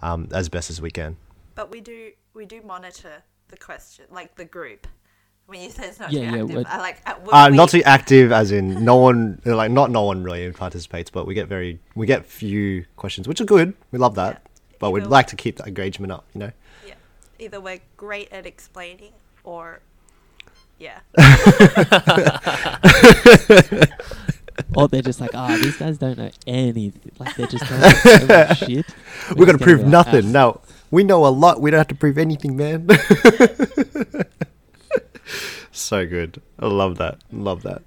[0.02, 1.16] um, as best as we can.
[1.54, 4.86] But we do we do monitor the question, like the group.
[5.46, 7.56] When you say it's not Yeah, too yeah, active, we'd- I like uh, Uh, we-
[7.56, 11.34] not too active, as in no one, like not no one really participates, but we
[11.34, 13.74] get very, we get few questions, which are good.
[13.90, 14.76] We love that, Yeah.
[14.78, 16.52] but we'd Either- like to keep the engagement up, you know.
[16.86, 16.94] Yeah.
[17.40, 19.80] Either we're great at explaining or
[20.80, 20.98] yeah.
[24.76, 27.10] Or they're just like, ah, these guys don't know anything.
[27.18, 28.86] Like they're just telling so much shit.
[29.34, 30.26] We're gonna prove be like, nothing.
[30.26, 31.60] "Ah, No, we know a lot.
[31.62, 32.86] We don't have to prove anything, man.
[35.72, 36.42] so good.
[36.58, 37.18] I love that.
[37.32, 37.82] Love that.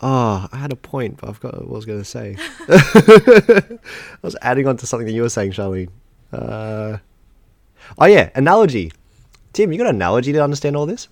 [0.00, 2.36] Oh, I had a point, but I've got what I was gonna say.
[2.68, 3.78] I
[4.22, 5.90] was adding on to something that you were saying, Charlene.
[6.32, 6.96] Uh,
[7.98, 8.90] oh yeah, analogy.
[9.52, 11.08] Tim, you got an analogy to understand all this?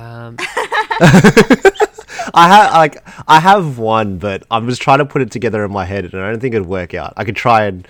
[0.00, 0.36] Um,
[2.32, 5.70] I have like I have one, but I'm just trying to put it together in
[5.72, 7.12] my head, and I don't think it'd work out.
[7.16, 7.86] I could try and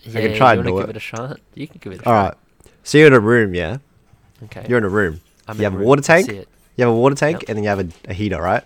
[0.00, 0.90] yeah, can try you and do give it.
[0.90, 1.40] it a shot?
[1.54, 2.24] You can give it a all shot.
[2.64, 2.70] right.
[2.84, 3.78] So you're in a room, yeah.
[4.44, 4.64] Okay.
[4.68, 5.20] You're in a room.
[5.46, 6.26] I'm you have a room, water tank.
[6.30, 6.48] see it.
[6.76, 7.48] You have a water tank, Yep.
[7.48, 8.62] and then you have a, a heater, right?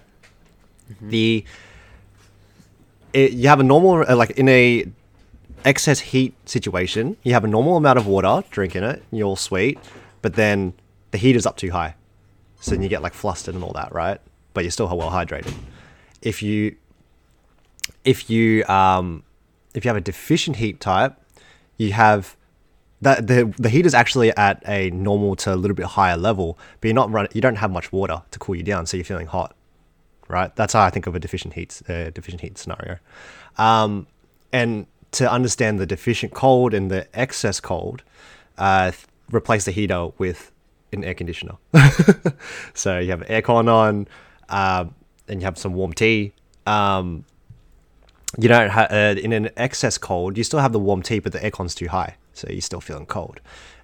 [0.93, 1.11] Mhm.
[1.11, 1.45] The
[3.13, 4.87] it, you have a normal uh, like in a
[5.65, 9.79] excess heat situation, you have a normal amount of water drinking it, you're all sweet,
[10.21, 10.73] but then
[11.13, 11.95] the heat is up too high,
[12.63, 14.21] so then you get like flustered and all that, right?
[14.55, 15.53] But you're still well hydrated.
[16.23, 16.77] If you
[18.05, 19.25] if you um
[19.75, 21.15] if you have a deficient heat type,
[21.77, 22.37] you have
[23.01, 26.57] that the the heat is actually at a normal to a little bit higher level,
[26.81, 29.05] but you're not run, you don't have much water to cool you down, so you're
[29.05, 29.57] feeling hot,
[30.29, 30.55] right?
[30.55, 32.99] That's how I think of a deficient heat uh, deficient heat scenario.
[33.59, 34.07] Um,
[34.53, 38.05] and to understand the deficient cold and the excess cold,
[38.57, 38.93] uh,
[39.33, 40.52] replace the heater with
[40.93, 41.57] an air conditioner.
[42.75, 44.07] so you have aircon on,
[44.49, 44.95] um,
[45.29, 46.33] and you have some warm tea.
[46.67, 47.25] Um,
[48.39, 50.37] you don't have uh, in an excess cold.
[50.39, 53.07] You still have the warm tea, but the aircon's too high, so you're still feeling
[53.07, 53.41] cold.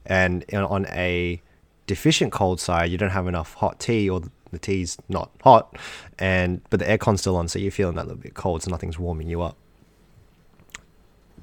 [0.07, 1.41] And on a
[1.87, 5.77] deficient cold side, you don't have enough hot tea, or the tea's not hot,
[6.19, 8.63] and but the aircon's still on, so you're feeling that little bit cold.
[8.63, 9.57] So nothing's warming you up.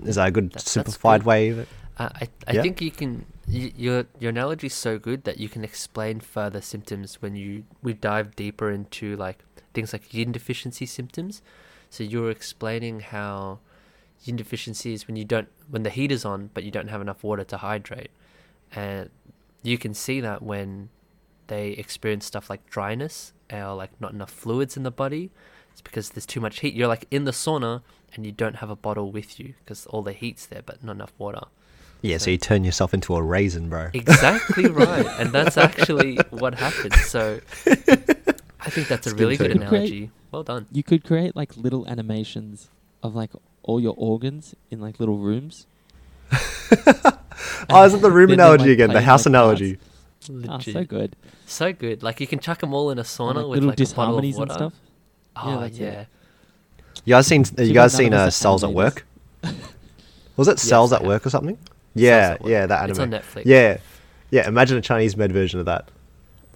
[0.04, 1.28] Is that a good That's- that's simplified good.
[1.28, 1.68] way of it?
[1.98, 2.62] Uh, I I Yeah.
[2.64, 3.26] think you can.
[3.48, 7.94] Your your analogy is so good that you can explain further symptoms when you we
[7.94, 11.42] dive deeper into like things like yin deficiency symptoms.
[11.90, 13.60] So you're explaining how
[14.24, 17.02] yin deficiency is when you don't when the heat is on but you don't have
[17.02, 18.10] enough water to hydrate,
[18.72, 19.10] and
[19.62, 20.90] you can see that when
[21.48, 25.30] they experience stuff like dryness or like not enough fluids in the body.
[25.72, 26.74] It's because there's too much heat.
[26.74, 27.82] You're like in the sauna
[28.14, 30.94] and you don't have a bottle with you because all the heat's there, but not
[30.94, 31.48] enough water.
[32.02, 33.90] Yeah, so you turn yourself into a raisin, bro.
[33.94, 36.96] Exactly right, and that's actually what happens.
[37.08, 39.60] So I think that's a It's good really good too.
[39.60, 39.72] Great.
[39.72, 40.12] analogy.
[40.32, 40.68] Well done.
[40.72, 42.70] You could create like little animations
[43.02, 43.32] of like
[43.64, 45.66] all your organs in like little rooms.
[47.70, 48.90] Oh, isn't the room analogy might again?
[48.94, 49.78] The house like, analogy.
[50.30, 50.74] Legit.
[50.74, 51.16] so good.
[51.46, 52.02] So good.
[52.04, 53.84] Like you can chuck them all in a sauna And, like, with little like a
[53.84, 54.42] of disharmonies water.
[54.44, 54.74] and stuff.
[55.36, 55.82] Oh Yeah, that's it.
[55.84, 56.06] yeah.
[57.04, 57.44] You guys seen?
[57.58, 58.72] You guys seen of uh, Cells at.
[58.72, 59.06] Work?
[60.38, 61.08] Was it Cells I at have.
[61.08, 61.58] Work or something?
[61.96, 62.50] Yeah, at Work.
[62.50, 63.14] yeah, that It's anime.
[63.14, 63.44] on Netflix.
[63.46, 63.78] Yeah,
[64.32, 64.48] yeah.
[64.48, 65.90] Imagine a Chinese med version of that.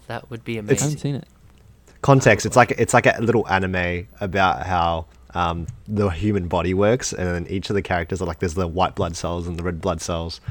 [0.07, 0.79] That would be amazing.
[0.79, 1.25] I haven't seen it.
[2.01, 7.13] Context: It's like it's like a little anime about how um, the human body works,
[7.13, 9.63] and then each of the characters are like there's the white blood cells and the
[9.63, 10.41] red blood cells,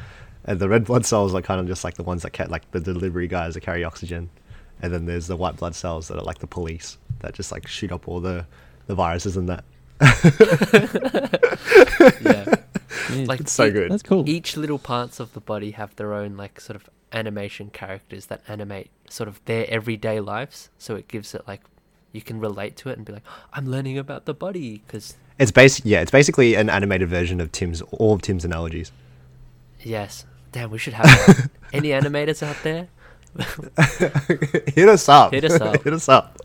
[0.44, 2.70] and the red blood cells are kind of just like the ones that ca- like
[2.70, 4.30] the delivery guys that carry oxygen,
[4.82, 7.66] and then there's the white blood cells that are like the police that just like
[7.66, 8.44] shoot up all the
[8.86, 9.64] the viruses and that.
[12.20, 12.54] yeah.
[13.10, 13.90] Yeah, Like It's so e- good.
[13.90, 14.28] that's cool.
[14.28, 18.42] Each little parts of the body have their own like sort of animation characters that
[18.48, 20.68] animate sort of their everyday lives.
[20.78, 21.62] So it gives it like
[22.12, 25.50] you can relate to it and be like, I'm learning about the body because It's
[25.52, 26.00] basic, yeah.
[26.00, 28.92] It's basically an animated version of Tim's all of Tim's analogies.
[29.80, 31.50] yes, damn, we should have that.
[31.72, 32.88] any animators out there.
[34.74, 35.32] Hit us up.
[35.32, 35.82] Hit us up.
[35.84, 36.38] Hit us up.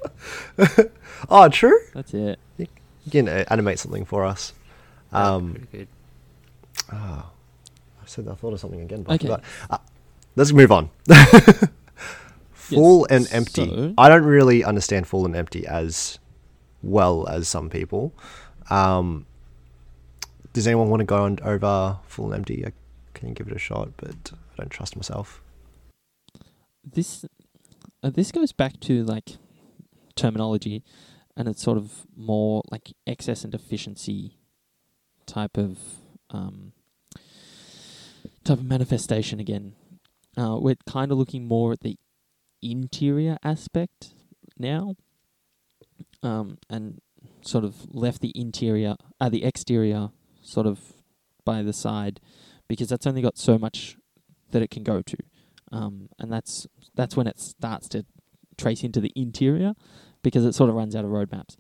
[1.30, 1.78] oh, true.
[1.94, 2.40] That's it.
[2.58, 2.68] You
[3.12, 4.54] can uh, animate something for us.
[5.12, 5.88] That'd Um, pretty good.
[6.96, 9.36] I said I thought of something again, but Okay.
[9.70, 9.78] Uh,
[10.36, 10.90] let's move on.
[12.54, 13.66] full and empty.
[13.68, 16.20] so- I don't really understand full and empty as
[16.82, 18.14] well as some people.
[18.70, 19.26] Um,
[20.54, 22.66] does anyone want to go on over full and empty?
[22.66, 22.72] I
[23.14, 25.42] can give it a shot, but I don't trust myself.
[26.84, 27.26] This
[28.04, 29.38] uh, this goes back to like
[30.16, 30.84] terminology,
[31.36, 34.38] and it's sort of more like excess and deficiency
[35.26, 35.80] type of
[36.30, 36.74] um,
[38.44, 39.74] type of manifestation again.
[40.38, 41.98] Uh, we're kind of looking more at the
[42.62, 44.14] interior aspect
[44.58, 44.96] now,
[46.22, 47.02] um, and
[47.42, 50.10] sort of left the interior, uh, the exterior,
[50.42, 50.80] sort of
[51.46, 52.20] by the side,
[52.68, 53.98] because that's only got so much
[54.52, 55.18] that it can go to,
[55.72, 58.06] um, and that's that's when it starts to
[58.58, 59.74] trace into the interior,
[60.22, 61.56] because it sort of runs out of roadmaps.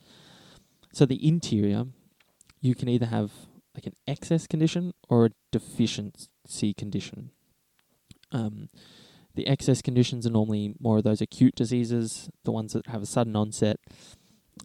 [0.94, 1.86] So the interior,
[2.62, 3.32] you can either have
[3.76, 5.32] like an excess condition or a
[6.54, 7.32] deficiency condition.
[8.32, 8.70] Um,
[9.36, 13.06] the excess conditions are normally more of those acute diseases, the ones that have a
[13.06, 13.78] sudden onset.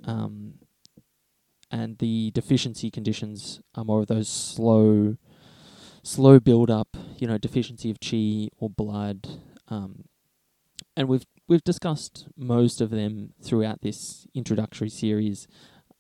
[0.05, 0.55] Um,
[1.70, 5.16] and the deficiency conditions are more of those slow,
[6.03, 6.96] slow build up.
[7.18, 9.29] You know, deficiency of chi or blood.
[9.68, 10.05] Um,
[10.96, 15.46] and we've we've discussed most of them throughout this introductory series.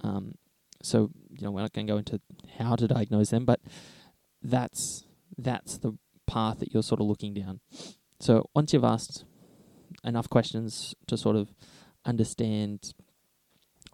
[0.02, 0.34] Um,
[0.82, 2.20] so you know, we're not going to go into
[2.58, 3.60] how to diagnose them, but
[4.42, 5.04] that's
[5.38, 5.96] that's the
[6.26, 7.60] path that you're sort of looking down.
[8.20, 9.24] So once you've asked
[10.04, 11.54] enough questions to sort of
[12.04, 12.92] understand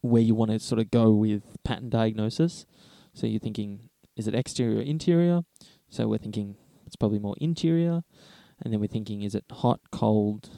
[0.01, 2.67] where you want to sort of go with pattern diagnosis,
[3.13, 5.43] so you're thinking, is it exterior or interior?
[5.89, 8.03] So we're thinking it's probably more interior,
[8.63, 10.51] and then we're thinking, is it hot, cold,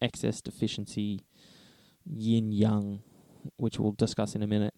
[0.00, 1.24] excess, deficiency,
[2.04, 3.02] yin yang,
[3.56, 4.74] which we'll discuss in a minute.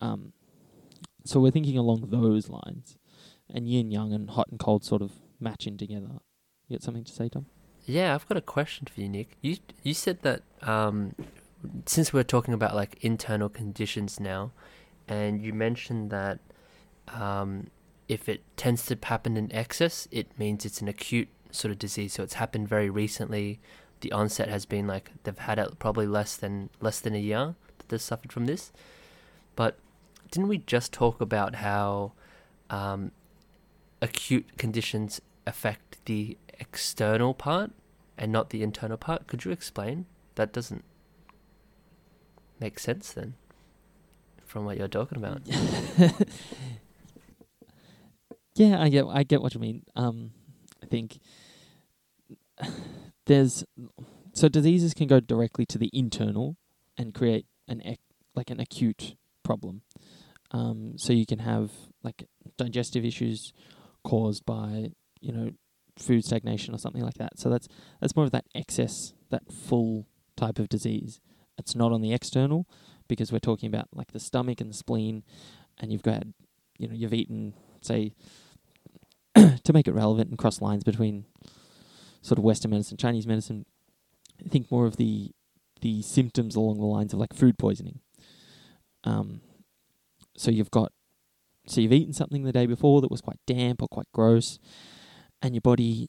[0.00, 0.32] Um,
[1.24, 2.96] so we're thinking along those lines,
[3.54, 6.20] and yin yang and hot and cold sort of matching together.
[6.68, 7.46] You got something to say, Tom?
[7.86, 9.36] Yeah, I've got a question for you, Nick.
[9.40, 11.14] You you said that um,
[11.86, 14.52] since we're talking about like internal conditions now,
[15.08, 16.38] and you mentioned that
[17.08, 17.68] um,
[18.08, 22.12] if it tends to happen in excess, it means it's an acute sort of disease.
[22.12, 23.60] So it's happened very recently.
[24.00, 27.54] The onset has been like they've had it probably less than less than a year
[27.78, 28.72] that they've suffered from this.
[29.56, 29.78] But
[30.30, 32.12] didn't we just talk about how
[32.70, 33.12] um,
[34.02, 37.72] acute conditions affect the external part
[38.16, 39.26] and not the internal part?
[39.26, 40.06] Could you explain?
[40.34, 40.84] That doesn't
[42.58, 43.34] make sense then
[44.44, 45.42] from what you're talking about.
[48.60, 49.84] Yeah, I get I get what you mean.
[49.96, 50.32] Um,
[50.82, 51.18] I think
[53.26, 53.64] there's
[54.34, 56.56] so diseases can go directly to the internal
[56.98, 58.00] and create an ec-
[58.34, 59.80] like an acute problem.
[60.50, 61.70] Um, so you can have
[62.02, 62.28] like
[62.58, 63.54] digestive issues
[64.04, 65.50] caused by you know
[65.96, 67.38] food stagnation or something like that.
[67.38, 67.68] So that's
[68.00, 71.20] that's more of that excess, that full type of disease.
[71.58, 72.66] It's not on the external
[73.08, 75.22] because we're talking about like the stomach and the spleen,
[75.78, 76.24] and you've got
[76.78, 78.12] you know you've eaten say
[79.34, 81.24] to make it relevant and cross lines between
[82.22, 83.64] sort of Western medicine, Chinese medicine,
[84.44, 85.30] I think more of the
[85.80, 88.00] the symptoms along the lines of like food poisoning.
[89.04, 89.40] Um,
[90.36, 90.92] so you've got,
[91.70, 94.58] so you've eaten something the day before that was quite damp or quite gross,
[95.42, 96.08] and your body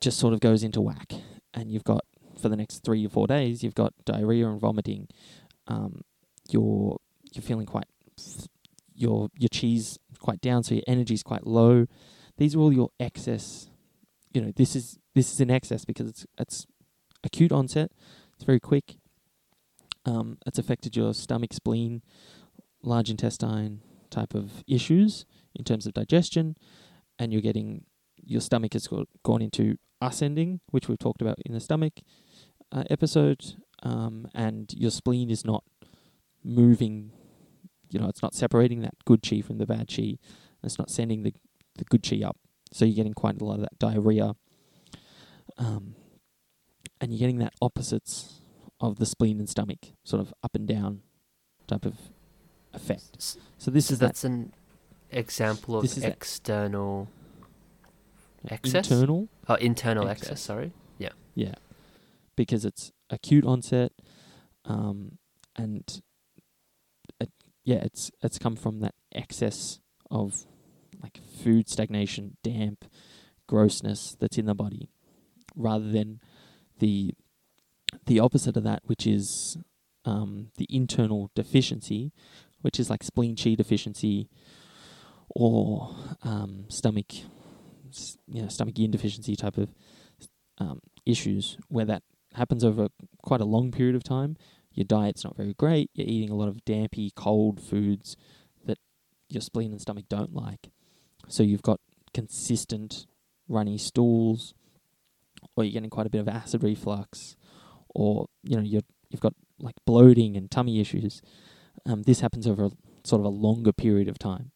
[0.00, 1.12] just sort of goes into whack,
[1.52, 2.04] and you've got
[2.40, 5.08] for the next three or four days, you've got diarrhea and vomiting.
[5.66, 6.02] Um,
[6.50, 6.98] you're
[7.32, 7.86] you're feeling quite
[8.94, 11.86] your your chi's quite down, so your energy's quite low.
[12.36, 13.70] These are all your excess.
[14.32, 16.66] You know, this is this is in excess because it's it's
[17.22, 17.92] acute onset.
[18.34, 18.96] It's very quick.
[20.06, 22.02] Um, it's affected your stomach, spleen,
[22.82, 23.80] large intestine
[24.14, 26.56] type of issues in terms of digestion,
[27.18, 27.84] and you're getting
[28.16, 28.88] your stomach has
[29.22, 32.00] gone into ascending, which we've talked about in the stomach
[32.72, 35.64] uh, episode, um, and your spleen is not
[36.42, 37.10] moving.
[37.90, 40.18] You know, it's not separating that good chi from the bad chi.
[40.62, 41.34] It's not sending the
[41.76, 42.38] the good chi up.
[42.72, 44.34] So you're getting quite a lot of that diarrhea.
[45.58, 45.94] Um,
[47.00, 48.40] and you're getting that opposites
[48.80, 51.02] of the spleen and stomach, sort of up and down
[51.66, 51.94] type of
[52.74, 53.36] effect.
[53.58, 54.52] So this is that that's an
[55.10, 57.08] example of external
[58.48, 58.90] excess?
[58.90, 60.30] internal, oh internal excess.
[60.30, 60.40] excess.
[60.40, 60.72] Sorry.
[60.98, 61.10] Yeah.
[61.34, 61.54] Yeah,
[62.36, 63.92] because it's acute onset,
[64.64, 65.18] um,
[65.56, 66.02] and
[67.20, 67.30] it,
[67.64, 70.46] yeah, it's it's come from that excess of
[71.02, 72.84] like food stagnation, damp,
[73.48, 74.88] grossness that's in the body,
[75.56, 76.20] rather than
[76.78, 77.14] the
[78.06, 79.56] the opposite of that, which is
[80.04, 82.12] um, the internal deficiency,
[82.64, 84.26] which is like spleen chi deficiency
[85.28, 87.12] or um, stomach,
[88.26, 89.68] you know, stomach yin deficiency type of
[90.56, 92.02] um, issues, where that
[92.32, 92.88] happens over
[93.22, 94.38] quite a long period of time.
[94.72, 95.90] Your diet's not very great.
[95.92, 98.16] You're eating a lot of dampy, cold foods
[98.64, 98.78] that
[99.28, 100.70] your spleen and stomach don't like.
[101.28, 101.80] So you've got
[102.14, 103.04] consistent
[103.46, 104.54] runny stools,
[105.54, 107.36] or you're getting quite a bit of acid reflux,
[107.94, 111.20] or you know you're you've got like bloating and tummy issues.
[111.86, 112.70] Um, this happens over a,
[113.04, 114.52] sort of a longer period of time,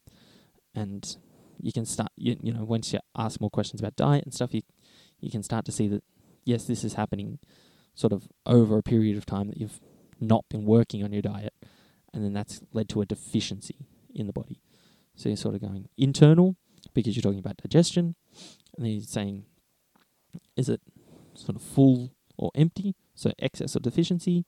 [0.75, 1.17] and
[1.61, 4.55] you can start you, you know once you ask more questions about diet and stuff,
[4.55, 4.63] you
[5.21, 6.03] you can start to see that
[6.45, 7.39] yes, this is happening
[7.95, 9.81] sort of over a period of time that you've
[10.21, 11.53] not been working on your diet,
[12.13, 14.61] and then that's led to a deficiency in the body.
[15.15, 16.57] So you're sort of going internal
[16.95, 18.15] because you're talking about digestion,
[18.77, 19.45] and then you're saying,
[20.57, 20.81] is it
[21.35, 22.95] sort of full or empty?
[23.15, 24.47] So excess or deficiency,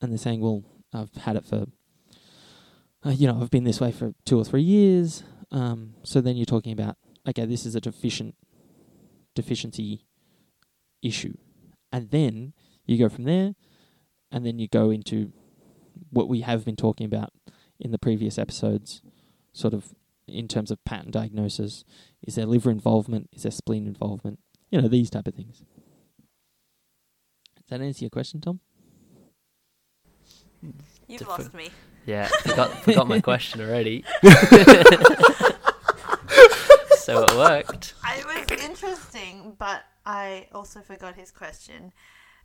[0.00, 1.66] and they're saying, well, I've had it for,
[3.06, 5.22] uh, you know, I've been this way for two or three years.
[5.52, 6.96] Um, so then you're talking about,
[7.28, 8.34] okay, this is a deficient
[9.34, 10.06] deficiency
[11.02, 11.34] issue,
[11.92, 12.52] and then
[12.84, 13.54] you go from there,
[14.32, 15.32] and then you go into
[16.10, 17.32] what we have been talking about
[17.78, 19.02] in the previous episodes,
[19.52, 19.94] sort of
[20.26, 21.84] in terms of pattern diagnosis.
[22.26, 23.28] Is there liver involvement?
[23.32, 24.40] Is there spleen involvement?
[24.70, 25.62] You know, these type of things.
[27.56, 28.60] Does that answer your question, Tom?
[31.06, 31.70] You've Differ- lost me.
[32.06, 32.26] Yeah.
[32.42, 34.04] Forgot forgot my question already.
[36.96, 37.94] so it worked.
[38.04, 41.92] It was interesting, but I also forgot his question.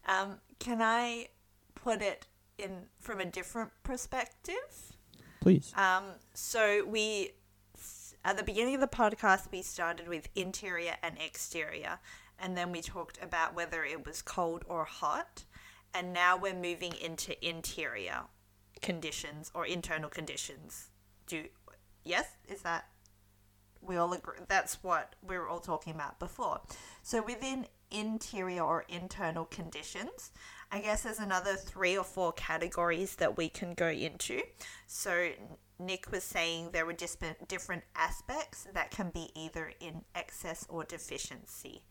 [0.07, 1.27] Um, can I
[1.75, 2.25] put it
[2.57, 4.97] in from a different perspective?
[5.41, 5.71] Please.
[5.75, 7.31] Um, so we
[8.25, 11.99] at the beginning of the podcast we started with interior and exterior,
[12.39, 15.43] and then we talked about whether it was cold or hot,
[15.93, 18.23] and now we're moving into interior
[18.81, 20.89] conditions or internal conditions.
[21.27, 21.45] Do
[22.03, 22.85] yes, is that
[23.81, 26.61] we all agree that's what we were all talking about before.
[27.01, 30.31] So within interior or internal conditions,
[30.71, 34.41] I guess there's another three or four categories that we can go into.
[34.87, 35.31] So
[35.79, 40.83] Nick was saying there were just different aspects that can be either in excess or
[40.83, 41.83] deficiency,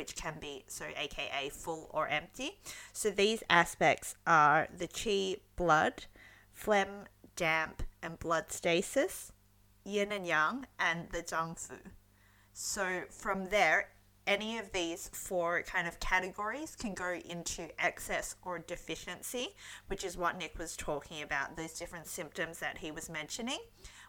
[0.00, 2.52] which can be so aka full or empty.
[2.94, 6.06] So these aspects are the chi, blood,
[6.54, 7.04] phlegm,
[7.36, 9.30] damp, and blood stasis,
[9.84, 11.80] yin and yang, and the zangfu.
[12.54, 13.90] So from there,
[14.26, 19.48] any of these four kind of categories can go into excess or deficiency,
[19.88, 21.58] which is what Nick was talking about.
[21.58, 23.60] Those different symptoms that he was mentioning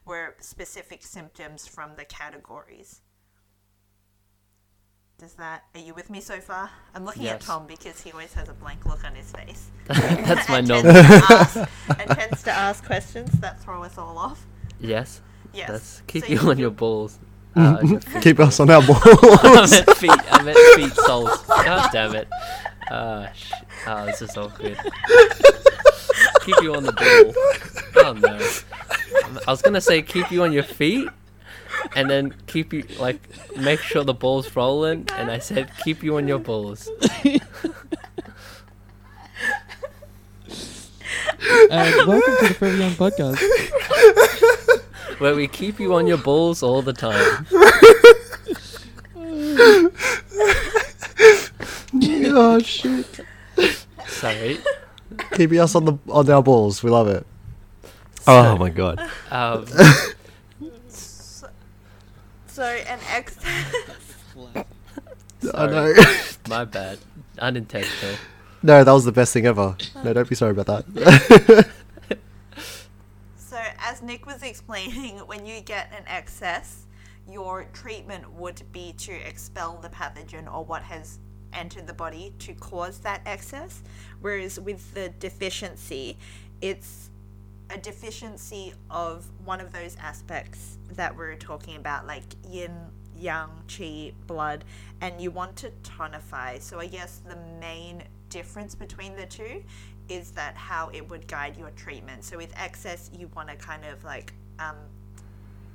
[0.05, 3.01] were specific symptoms from the categories.
[5.21, 6.71] Does that, are you with me so far?
[6.95, 9.69] I'm looking at Tom because he always has a blank look on his face.
[9.85, 10.93] That's my and normal.
[10.93, 11.69] tends, to
[11.99, 14.47] and tends to ask questions that throw us all off.
[14.79, 15.21] Yes.
[15.53, 15.69] Yes.
[15.69, 17.19] That's keep So you you on your balls.
[17.55, 18.23] Uh, on your feet.
[18.23, 19.01] Keep us on our balls.
[19.03, 20.31] I meant feet.
[20.31, 21.43] I meant feet soles.
[21.45, 22.27] God damn it.
[22.89, 23.51] Ah, sh-
[23.87, 24.77] oh, this is awkward.
[26.45, 28.05] keep you on the ball.
[28.05, 29.39] Oh no.
[29.45, 31.09] I was gonna say keep you on your feet,
[31.95, 33.21] and then keep you like
[33.57, 36.89] make sure the ball's rolling, and I said keep you on your balls.
[37.23, 37.41] and
[42.07, 43.39] welcome to the Forever Young podcast.
[45.19, 47.45] Where we keep you on your balls all the time.
[52.33, 53.19] oh shit!
[54.07, 54.59] Sorry.
[55.33, 56.83] Keeping us on the on our balls.
[56.83, 57.25] We love it.
[58.27, 58.99] Oh my god.
[59.29, 59.83] Um, So,
[62.61, 63.73] so an excess.
[65.55, 65.93] I know.
[66.47, 66.99] My bad.
[67.39, 68.15] Unintentional.
[68.61, 69.75] no, that was the best thing ever.
[70.03, 71.67] No, don't be sorry about that.
[73.35, 76.85] So, as Nick was explaining, when you get an excess,
[77.29, 81.19] your treatment would be to expel the pathogen or what has
[81.51, 83.83] entered the body to cause that excess.
[84.21, 86.17] Whereas with the deficiency,
[86.61, 87.10] it's
[87.73, 92.71] a deficiency of one of those aspects that we're talking about, like yin,
[93.17, 94.63] yang, qi, blood,
[94.99, 96.61] and you want to tonify.
[96.61, 99.63] So, I guess the main difference between the two
[100.09, 102.23] is that how it would guide your treatment.
[102.23, 104.75] So with excess, you want to kind of like um,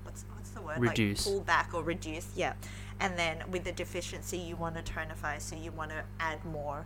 [0.03, 0.79] what's what's the word?
[0.79, 1.27] Reduce.
[1.27, 2.29] Like pull back or reduce.
[2.35, 2.55] Yeah.
[3.01, 5.41] And then with the deficiency, you want to tonify.
[5.41, 6.85] So you want to add more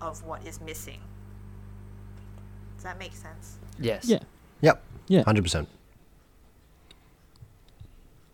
[0.00, 1.00] of what is missing.
[2.76, 3.58] Does that make sense?
[3.78, 4.06] Yes.
[4.06, 4.20] Yeah.
[5.10, 5.24] Yeah.
[5.24, 5.68] Hundred percent.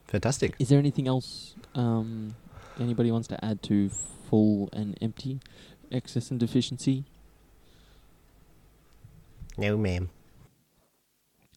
[0.08, 0.54] Fantastic.
[0.58, 2.36] Is there anything else um,
[2.78, 5.40] anybody wants to add to full and empty
[5.90, 7.04] excess and deficiency?
[9.56, 10.10] No, ma'am.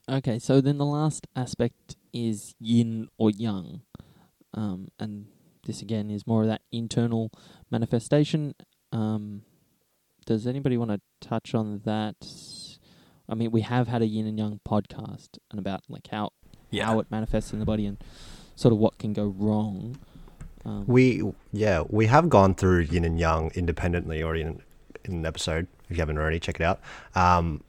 [0.09, 3.81] Okay, so then the last aspect is yin or yang.
[4.53, 5.25] Um, and
[5.65, 7.29] this again is more of that internal
[7.69, 8.55] manifestation.
[8.93, 9.41] Um,
[10.25, 12.15] does anybody want to touch on that?
[13.29, 16.31] I mean, we have had a yin and yang podcast and about like how
[16.83, 17.97] how it manifests in the body and
[18.55, 19.97] sort of what can go wrong.
[20.65, 21.23] Um, We
[21.53, 24.61] yeah we have gone through yin and yang independently already in,
[25.05, 25.67] in an episode.
[25.89, 26.79] If you haven't already, check it out.
[27.15, 27.63] Um,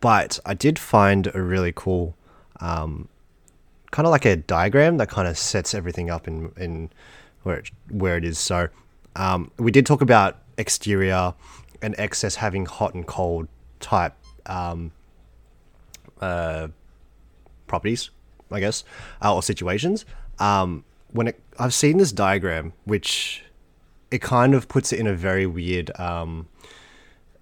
[0.00, 2.14] but I did find a really cool,
[2.60, 3.08] um,
[3.90, 6.90] kind of like a diagram that kind of sets everything up in in
[7.42, 8.38] where it, where it is.
[8.38, 8.68] So
[9.16, 11.34] um, we did talk about exterior
[11.82, 13.48] and excess having hot and cold
[13.80, 14.14] type
[14.50, 14.92] um,
[16.20, 16.68] uh,
[17.66, 18.10] properties,
[18.50, 18.84] I guess,
[19.24, 20.04] uh, or situations.
[20.38, 23.44] Um, when it, I've seen this diagram, which
[24.10, 26.48] it kind of puts it in a very weird, um,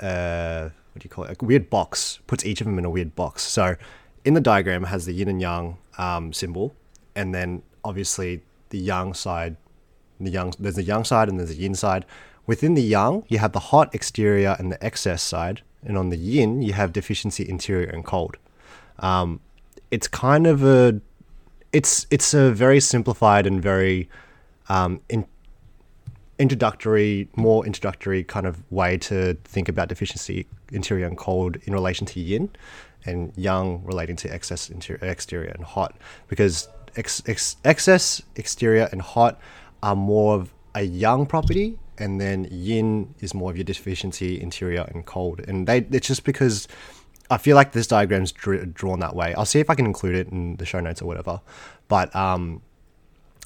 [0.01, 1.41] uh, what do you call it?
[1.41, 2.19] A weird box.
[2.27, 3.43] Puts each of them in a weird box.
[3.43, 3.77] So,
[4.25, 6.75] in the diagram, it has the yin and yang um, symbol,
[7.17, 9.57] and then obviously the yang side.
[10.21, 12.05] The yang, there's the yang side and there's the yin side.
[12.47, 16.17] Within the yang, you have the hot exterior and the excess side, and on the
[16.17, 18.37] yin, you have deficiency interior and cold.
[18.99, 19.41] Um,
[19.91, 21.01] it's kind of a
[21.73, 24.09] it's it's a very simplified and very
[24.69, 25.27] um, in,
[26.39, 32.07] introductory, more introductory kind of way to think about deficiency, interior and cold in relation
[32.07, 32.51] to yin,
[33.05, 35.97] and yang relating to excess interior, exterior and hot,
[36.29, 39.41] because ex, ex, excess, exterior and hot
[39.83, 44.83] are more of a yang property, and then yin is more of your deficiency, interior
[44.95, 46.69] and cold, and they it's just because.
[47.31, 49.35] I feel like this diagram's dr- drawn that way.
[49.35, 51.43] I'll see if I can include it in the show notes or whatever.
[51.87, 52.63] But um,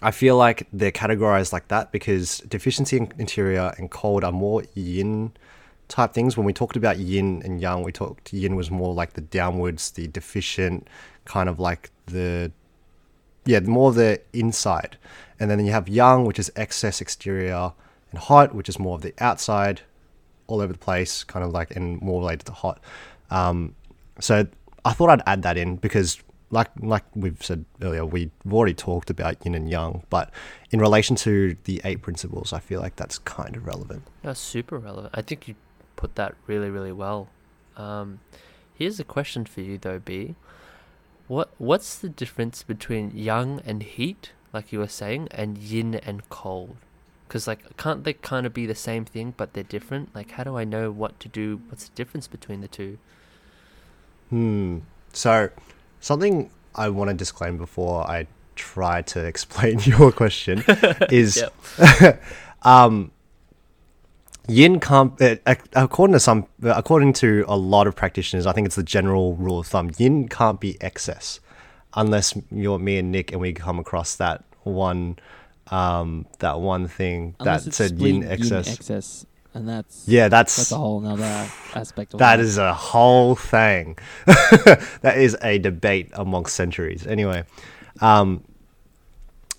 [0.02, 4.62] I feel like they're categorized like that because deficiency in interior and cold are more
[4.74, 5.32] yin
[5.88, 6.36] type things.
[6.36, 9.92] When we talked about yin and yang, we talked yin was more like the downwards,
[9.92, 10.88] the deficient,
[11.24, 12.50] kind of like the
[13.44, 14.96] yeah, more the inside.
[15.38, 17.72] And then you have yang, which is excess exterior,
[18.12, 19.80] and hot, which is more of the outside,
[20.46, 22.80] all over the place, kind of like and more related to hot.
[23.30, 23.74] Um,
[24.20, 24.46] so
[24.84, 29.10] I thought I'd add that in because, like like we've said earlier, we've already talked
[29.10, 30.30] about yin and yang, but
[30.70, 34.02] in relation to the eight principles, I feel like that's kind of relevant.
[34.22, 35.14] That's super relevant.
[35.14, 35.54] I think you
[35.96, 37.28] put that really, really well.
[37.76, 38.20] Um,
[38.74, 40.34] here's a question for you though, B.
[41.28, 46.28] What what's the difference between yang and heat, like you were saying, and yin and
[46.28, 46.76] cold?
[47.32, 50.14] Because like, can't they kind of be the same thing, but they're different?
[50.14, 51.62] Like, how do I know what to do?
[51.70, 52.98] What's the difference between the two?
[54.28, 54.80] Hmm.
[55.14, 55.48] So,
[55.98, 60.62] something I want to disclaim before I try to explain your question
[61.10, 61.42] is
[62.60, 63.12] um,
[64.46, 65.36] yin can't, uh,
[65.74, 69.36] according to some, uh, according to a lot of practitioners, I think it's the general
[69.36, 69.90] rule of thumb.
[69.96, 71.40] Yin can't be excess,
[71.94, 75.18] unless you're me and Nick, and we come across that one,
[75.70, 78.72] um, that one thing Unless that said yin excess.
[78.72, 82.58] excess, and that's yeah, that's that's a whole nother aspect of that life.
[82.58, 83.98] a whole thing.
[84.26, 87.06] that is a debate amongst centuries.
[87.06, 87.44] Anyway,
[88.00, 88.44] um,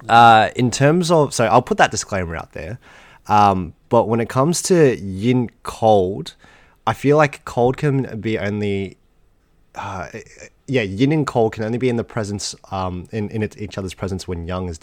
[0.10, 2.80] uh, in terms of, so I'll put that disclaimer out there.
[3.28, 6.36] Um, but when it comes to yin cold,
[6.86, 8.97] I feel like cold can be only
[9.76, 10.10] uh,
[10.68, 13.93] yeah, yin and cold can only be in the presence, um, in in each other's
[13.93, 14.78] presence when yang is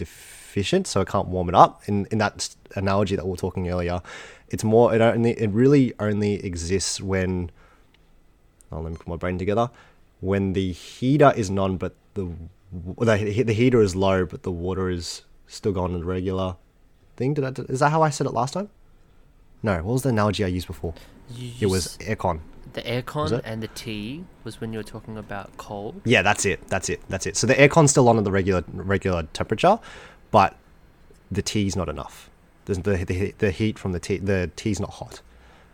[0.50, 1.82] deficient, so it can't warm it up.
[1.86, 4.02] In in that analogy that we were talking earlier,
[4.48, 7.50] it's more it only it really only exists when.
[8.72, 9.70] Oh, let me put my brain together.
[10.20, 12.24] When the heater is none, but the
[12.72, 16.56] the, the heater is low, but the water is still going in the regular
[17.16, 17.34] thing.
[17.34, 18.68] Did I, is that how I said it last time?
[19.62, 20.94] No, what was the analogy I used before?
[21.60, 22.40] It was aircon.
[22.72, 26.00] the aircon and the tea was when you were talking about cold.
[26.04, 26.66] Yeah, that's it.
[26.68, 27.00] That's it.
[27.08, 27.36] That's it.
[27.36, 29.78] So the aircon's still on at the regular regular temperature,
[30.30, 30.56] but
[31.30, 32.30] the tea's not enough.
[32.66, 35.22] The the, the heat from the tea the tea's not hot,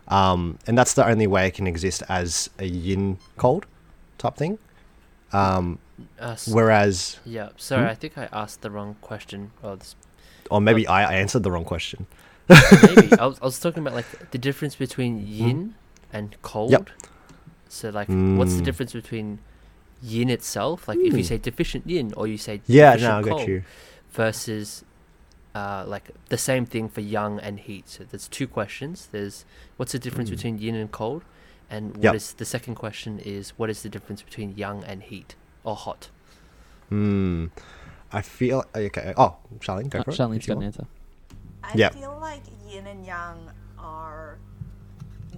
[0.07, 3.65] um, and that's the only way it can exist as a yin cold
[4.17, 4.57] type thing.
[5.31, 5.79] Um,
[6.19, 7.89] Uh, s- whereas, yeah, sorry, Hmm?
[7.89, 9.51] I think I asked the wrong question.
[9.63, 9.95] Oh, this,
[10.49, 12.05] or maybe I, I answered the wrong question.
[12.81, 15.75] maybe I was, I was talking about like the difference between yin
[16.13, 16.69] and cold.
[16.69, 16.71] Hmm?
[16.73, 16.89] Yep.
[17.69, 18.65] So like, what's the Mm.
[18.65, 19.39] difference between
[20.01, 20.87] yin itself?
[20.87, 21.25] Like, if you Mm.
[21.25, 23.63] say deficient yin or you say Yeah, no, I cold, got you.
[24.11, 24.83] Versus
[25.55, 27.89] uh, like the same thing for yang and heat.
[27.89, 29.07] So there's two questions.
[29.11, 29.43] There's
[29.77, 30.35] what's the difference Mm.
[30.35, 31.23] between yin and cold,
[31.69, 32.37] and what is Yep.
[32.37, 36.09] the second question is what is the difference between yang and heat or hot?
[36.89, 37.47] Hmm.
[38.11, 39.13] I feel okay.
[39.17, 40.17] Oh, Charlene, go Uh, for it.
[40.17, 40.85] Charlene's if got an answer.
[41.63, 41.89] I Yeah.
[41.89, 43.49] feel like yin and yang
[43.79, 44.37] are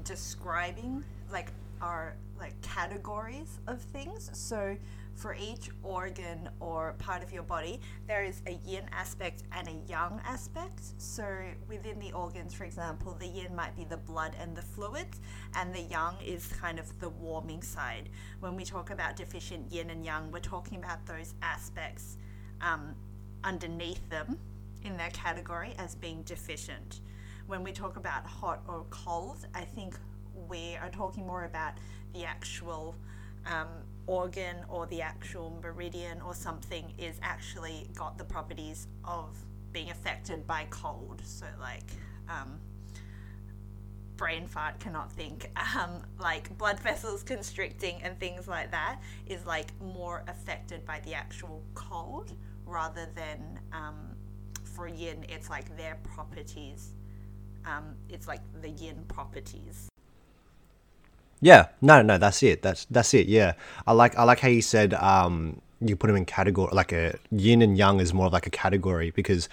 [0.03, 1.51] describing like
[1.81, 4.29] are like categories of things.
[4.33, 4.75] So
[5.19, 9.75] for each organ or part of your body, there is a yin aspect and a
[9.91, 10.79] yang aspect.
[10.97, 11.25] So
[11.67, 15.19] within the organs, for example, the yin might be the blood and the fluids,
[15.55, 18.07] and the yang is kind of the warming side.
[18.39, 22.17] When we talk about deficient yin and yang, we're talking about those aspects
[22.61, 22.95] um,
[23.43, 24.39] underneath them
[24.85, 27.01] in their category as being deficient.
[27.47, 29.95] When we talk about hot or cold, I think
[30.47, 31.73] we are talking more about
[32.13, 32.95] the actual
[33.45, 33.67] um,
[34.09, 39.37] organ or the actual meridian or something is actually got the properties of
[39.71, 41.21] being affected by cold.
[41.23, 41.83] So, like,
[42.27, 42.59] um,
[44.17, 49.79] brain fart cannot think um, like blood vessels constricting and things like that is like
[49.79, 52.33] more affected by the actual cold
[52.65, 53.95] rather than um,
[54.63, 56.95] for yin it's like their properties
[57.65, 59.87] um, it's like the yin properties
[61.41, 62.61] Yeah, no, no, that's it.
[62.61, 63.27] That's that's it.
[63.27, 63.53] Yeah,
[63.87, 67.17] I like I like how you said um, you put them in category like a
[67.31, 69.47] yin and yang is more of like a category because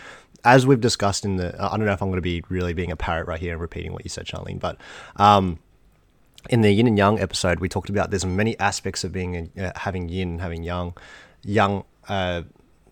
[0.45, 2.91] as we've discussed in the I don't know if I'm going to be really being
[2.91, 4.78] a parrot right here and repeating what you said, Charlene, but
[5.16, 5.59] um,
[6.51, 9.72] in the yin and yang episode we talked about there's many aspects of being uh,
[9.76, 10.95] having yin and having yang,
[11.45, 12.43] yang uh,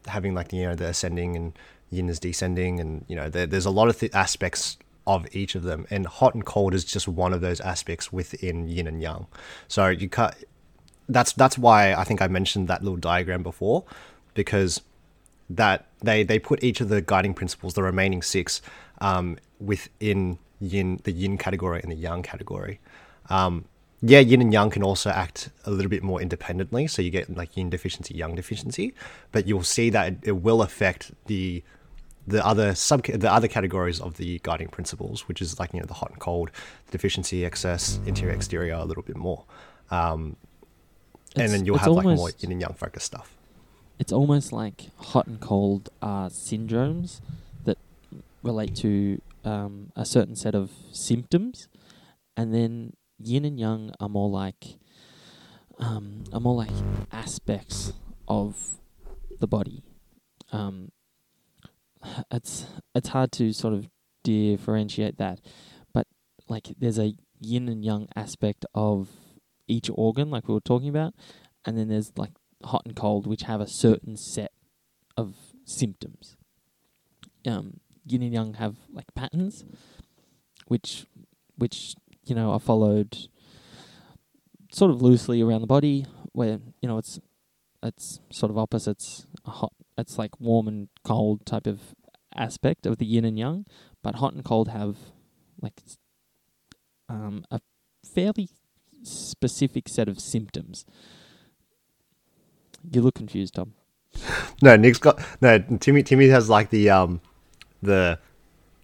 [0.07, 1.59] having like you know the ascending and
[1.91, 4.77] yin is descending and you know there, there's a lot of th- aspects
[5.07, 5.87] of each of them.
[5.91, 9.27] And hot and cold is just one of those aspects within yin and yang.
[9.69, 10.37] So you cut
[11.07, 13.85] that's that's why i think i mentioned that little diagram before
[14.33, 14.81] because
[15.51, 18.63] that they they put each of the guiding principles the remaining six
[19.01, 22.81] um, within yin the yin category and the yang category.
[23.29, 23.65] Um,
[24.01, 26.87] yeah, yin and yang can also act a little bit more independently.
[26.87, 28.95] So you get like yin deficiency, yang deficiency,
[29.33, 31.63] but you'll see that it, it will affect the
[32.27, 35.87] the other sub the other categories of the guiding principles, which is like you know
[35.87, 36.51] the hot and cold,
[36.91, 39.45] deficiency, excess, interior, exterior, a little bit more,
[39.91, 40.37] um,
[41.37, 43.37] and then you'll have like more yin and yang focused stuff.
[43.99, 47.21] It's almost like hot and cold are syndromes
[47.65, 47.79] that
[48.43, 51.69] relate to um, a certain set of symptoms,
[52.37, 54.79] and then yin and yang are more like
[55.79, 56.71] um, are more like
[57.13, 57.93] aspects
[58.27, 58.79] of
[59.41, 59.83] the body.
[60.53, 60.93] Um,
[62.31, 63.89] it's it's hard to sort of
[64.23, 65.41] differentiate that,
[65.93, 66.07] but
[66.49, 69.09] like there's a yin and yang aspect of
[69.67, 71.15] each organ, like we were talking about,
[71.65, 72.33] and then there's like
[72.65, 74.53] hot and cold, which have a certain set
[75.17, 75.35] of
[75.65, 76.37] symptoms.
[77.47, 79.65] Um, yin and yang have like patterns,
[80.67, 81.07] which
[81.57, 81.95] which
[82.25, 83.29] you know are followed
[84.73, 87.21] sort of loosely around the body, where you know it's
[87.83, 89.27] it's sort of opposites.
[89.45, 91.81] Hot, it's like warm and cold type of
[92.35, 93.67] aspect of the yin and yang,
[94.03, 94.97] but hot and cold have
[95.61, 95.81] like
[97.09, 97.61] um, a
[98.05, 98.49] fairly
[99.03, 100.85] specific set of symptoms.
[102.91, 103.75] You look confused, Tom.
[104.63, 105.59] No, Nick's got no.
[105.59, 107.21] Timmy Timmy has like the um
[107.83, 108.19] the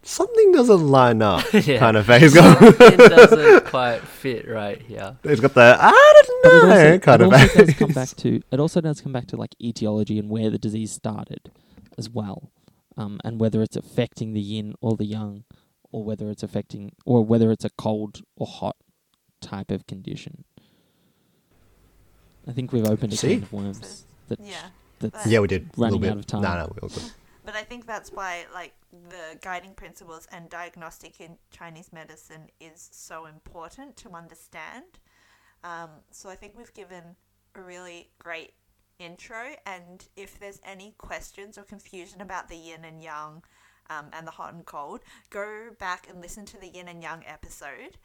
[0.03, 1.79] something doesn't line up Yeah.
[1.79, 2.23] kind of face.
[2.23, 5.17] He's it doesn't quite fit right here.
[5.23, 7.79] he's got the I don't But it know also, kind it of also does face.
[7.79, 10.93] come back to it also does come back to like etiology and where the disease
[10.93, 11.51] started
[11.99, 12.51] as well,
[12.97, 15.45] um, and whether it's affecting the yin or the yang,
[15.93, 18.77] or whether it's affecting or whether it's a cold or hot
[19.43, 20.45] type of condition.
[22.49, 23.35] I think we've opened a See?
[23.35, 24.05] can of worms.
[24.29, 24.57] That Yeah.
[24.99, 25.63] that's Yeah, we did.
[25.77, 26.11] a Running little bit.
[26.13, 26.43] out of time.
[26.43, 27.13] No, no, we all good.
[27.45, 32.89] But I think that's why, like, the guiding principles and diagnostic in Chinese medicine is
[32.93, 34.99] so important to understand.
[35.65, 37.17] Um, so I think we've given
[37.55, 38.53] a really great
[38.99, 39.55] intro.
[39.65, 43.43] And if there's any questions or confusion about the yin and yang
[43.89, 47.25] um, and the hot and cold, go back and listen to the yin and yang
[47.27, 47.97] episode.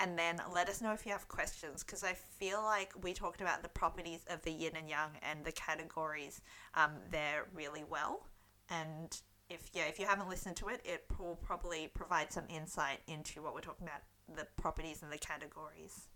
[0.00, 3.40] And then let us know if you have questions because I feel like we talked
[3.40, 6.40] about the properties of the yin and yang and the categories
[6.76, 8.22] um, there really well
[8.70, 12.98] and if yeah if you haven't listened to it it will probably provide some insight
[13.06, 14.02] into what we're talking about
[14.36, 16.08] the properties and the categories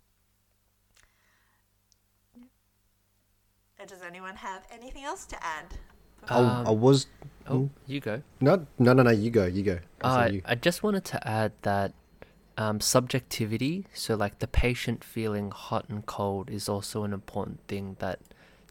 [2.36, 2.44] Yeah.
[3.80, 5.66] Uh, does anyone have anything else to add
[6.28, 7.06] I, I Um, was
[7.48, 8.22] Oh, you go.
[8.40, 9.10] no, no, no, no.
[9.10, 9.80] You go, you go.
[10.00, 10.42] I said I you.
[10.44, 11.92] I just wanted to add that
[12.56, 17.96] um, subjectivity, so like the patient feeling hot and cold, is also an important thing
[17.98, 18.20] that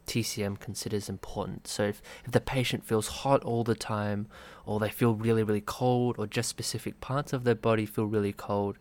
[0.06, 1.66] TCM considers important.
[1.66, 4.26] So if, if the patient feels hot all the time,
[4.66, 8.32] or they feel really, really cold, or just specific parts of their body feel really
[8.32, 8.78] cold,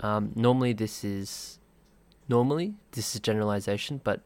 [0.00, 1.58] um, normally this is
[2.28, 4.22] normally this is generalization, but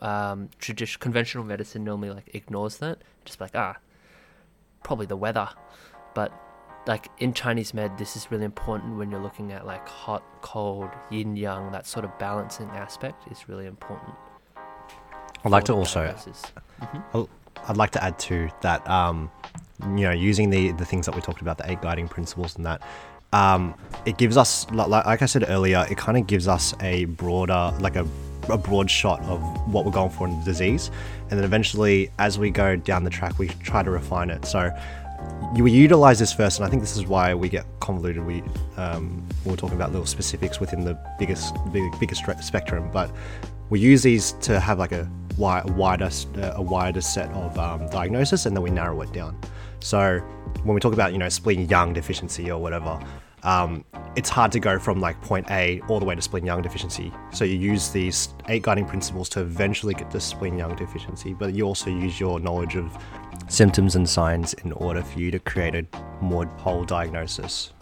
[0.00, 3.76] um, traditional conventional medicine normally like ignores that, just like ah,
[4.82, 5.48] probably the weather,
[6.14, 6.32] but
[6.86, 10.88] like in Chinese med, this is really important when you're looking at like hot, cold,
[11.10, 14.14] yin yang, that sort of balancing aspect is really important.
[15.46, 16.12] I'd like to also.
[16.82, 17.28] Mhm.
[17.68, 19.30] I'd like to add to that, um,
[19.82, 22.66] you know, using the the things that we talked about, the eight guiding principles and
[22.66, 22.82] that,
[23.32, 23.74] um,
[24.04, 27.72] it gives us, like, like I said earlier, it kind of gives us a broader,
[27.80, 28.06] like a,
[28.48, 29.40] a broad shot of
[29.72, 30.90] what we're going for in the disease,
[31.30, 34.44] and then eventually, as we go down the track, we try to refine it.
[34.44, 34.70] So.
[35.54, 38.24] We utilize this first, and I think this is why we get convoluted.
[38.24, 38.42] We
[38.76, 43.10] um, we're talking about little specifics within the biggest big, biggest spectrum, but
[43.70, 46.10] we use these to have like a, wi- wider
[46.54, 49.38] a wider set of um, diagnosis, and then we narrow it down.
[49.80, 50.18] So
[50.64, 52.98] when we talk about you know spleen yang deficiency or whatever,
[53.42, 53.84] um,
[54.16, 57.12] it's hard to go from like point A all the way to spleen yang deficiency.
[57.32, 61.54] So you use these eight guiding principles to eventually get to spleen yang deficiency, but
[61.54, 62.96] you also use your knowledge of
[63.48, 65.84] symptoms and signs in order for you to create a
[66.20, 67.72] more whole diagnosis.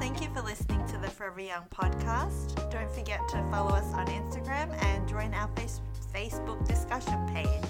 [0.00, 4.06] Thank you for listening to the forever young podcast don't forget to follow us on
[4.06, 5.80] instagram and join our face-
[6.12, 7.68] facebook discussion page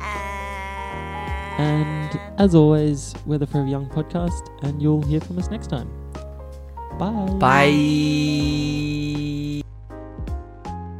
[0.00, 5.66] and, And as always, we're the Forever Young podcast, and you'll hear from us next
[5.66, 5.90] time.
[6.98, 7.26] Bye.
[7.40, 8.94] Bye.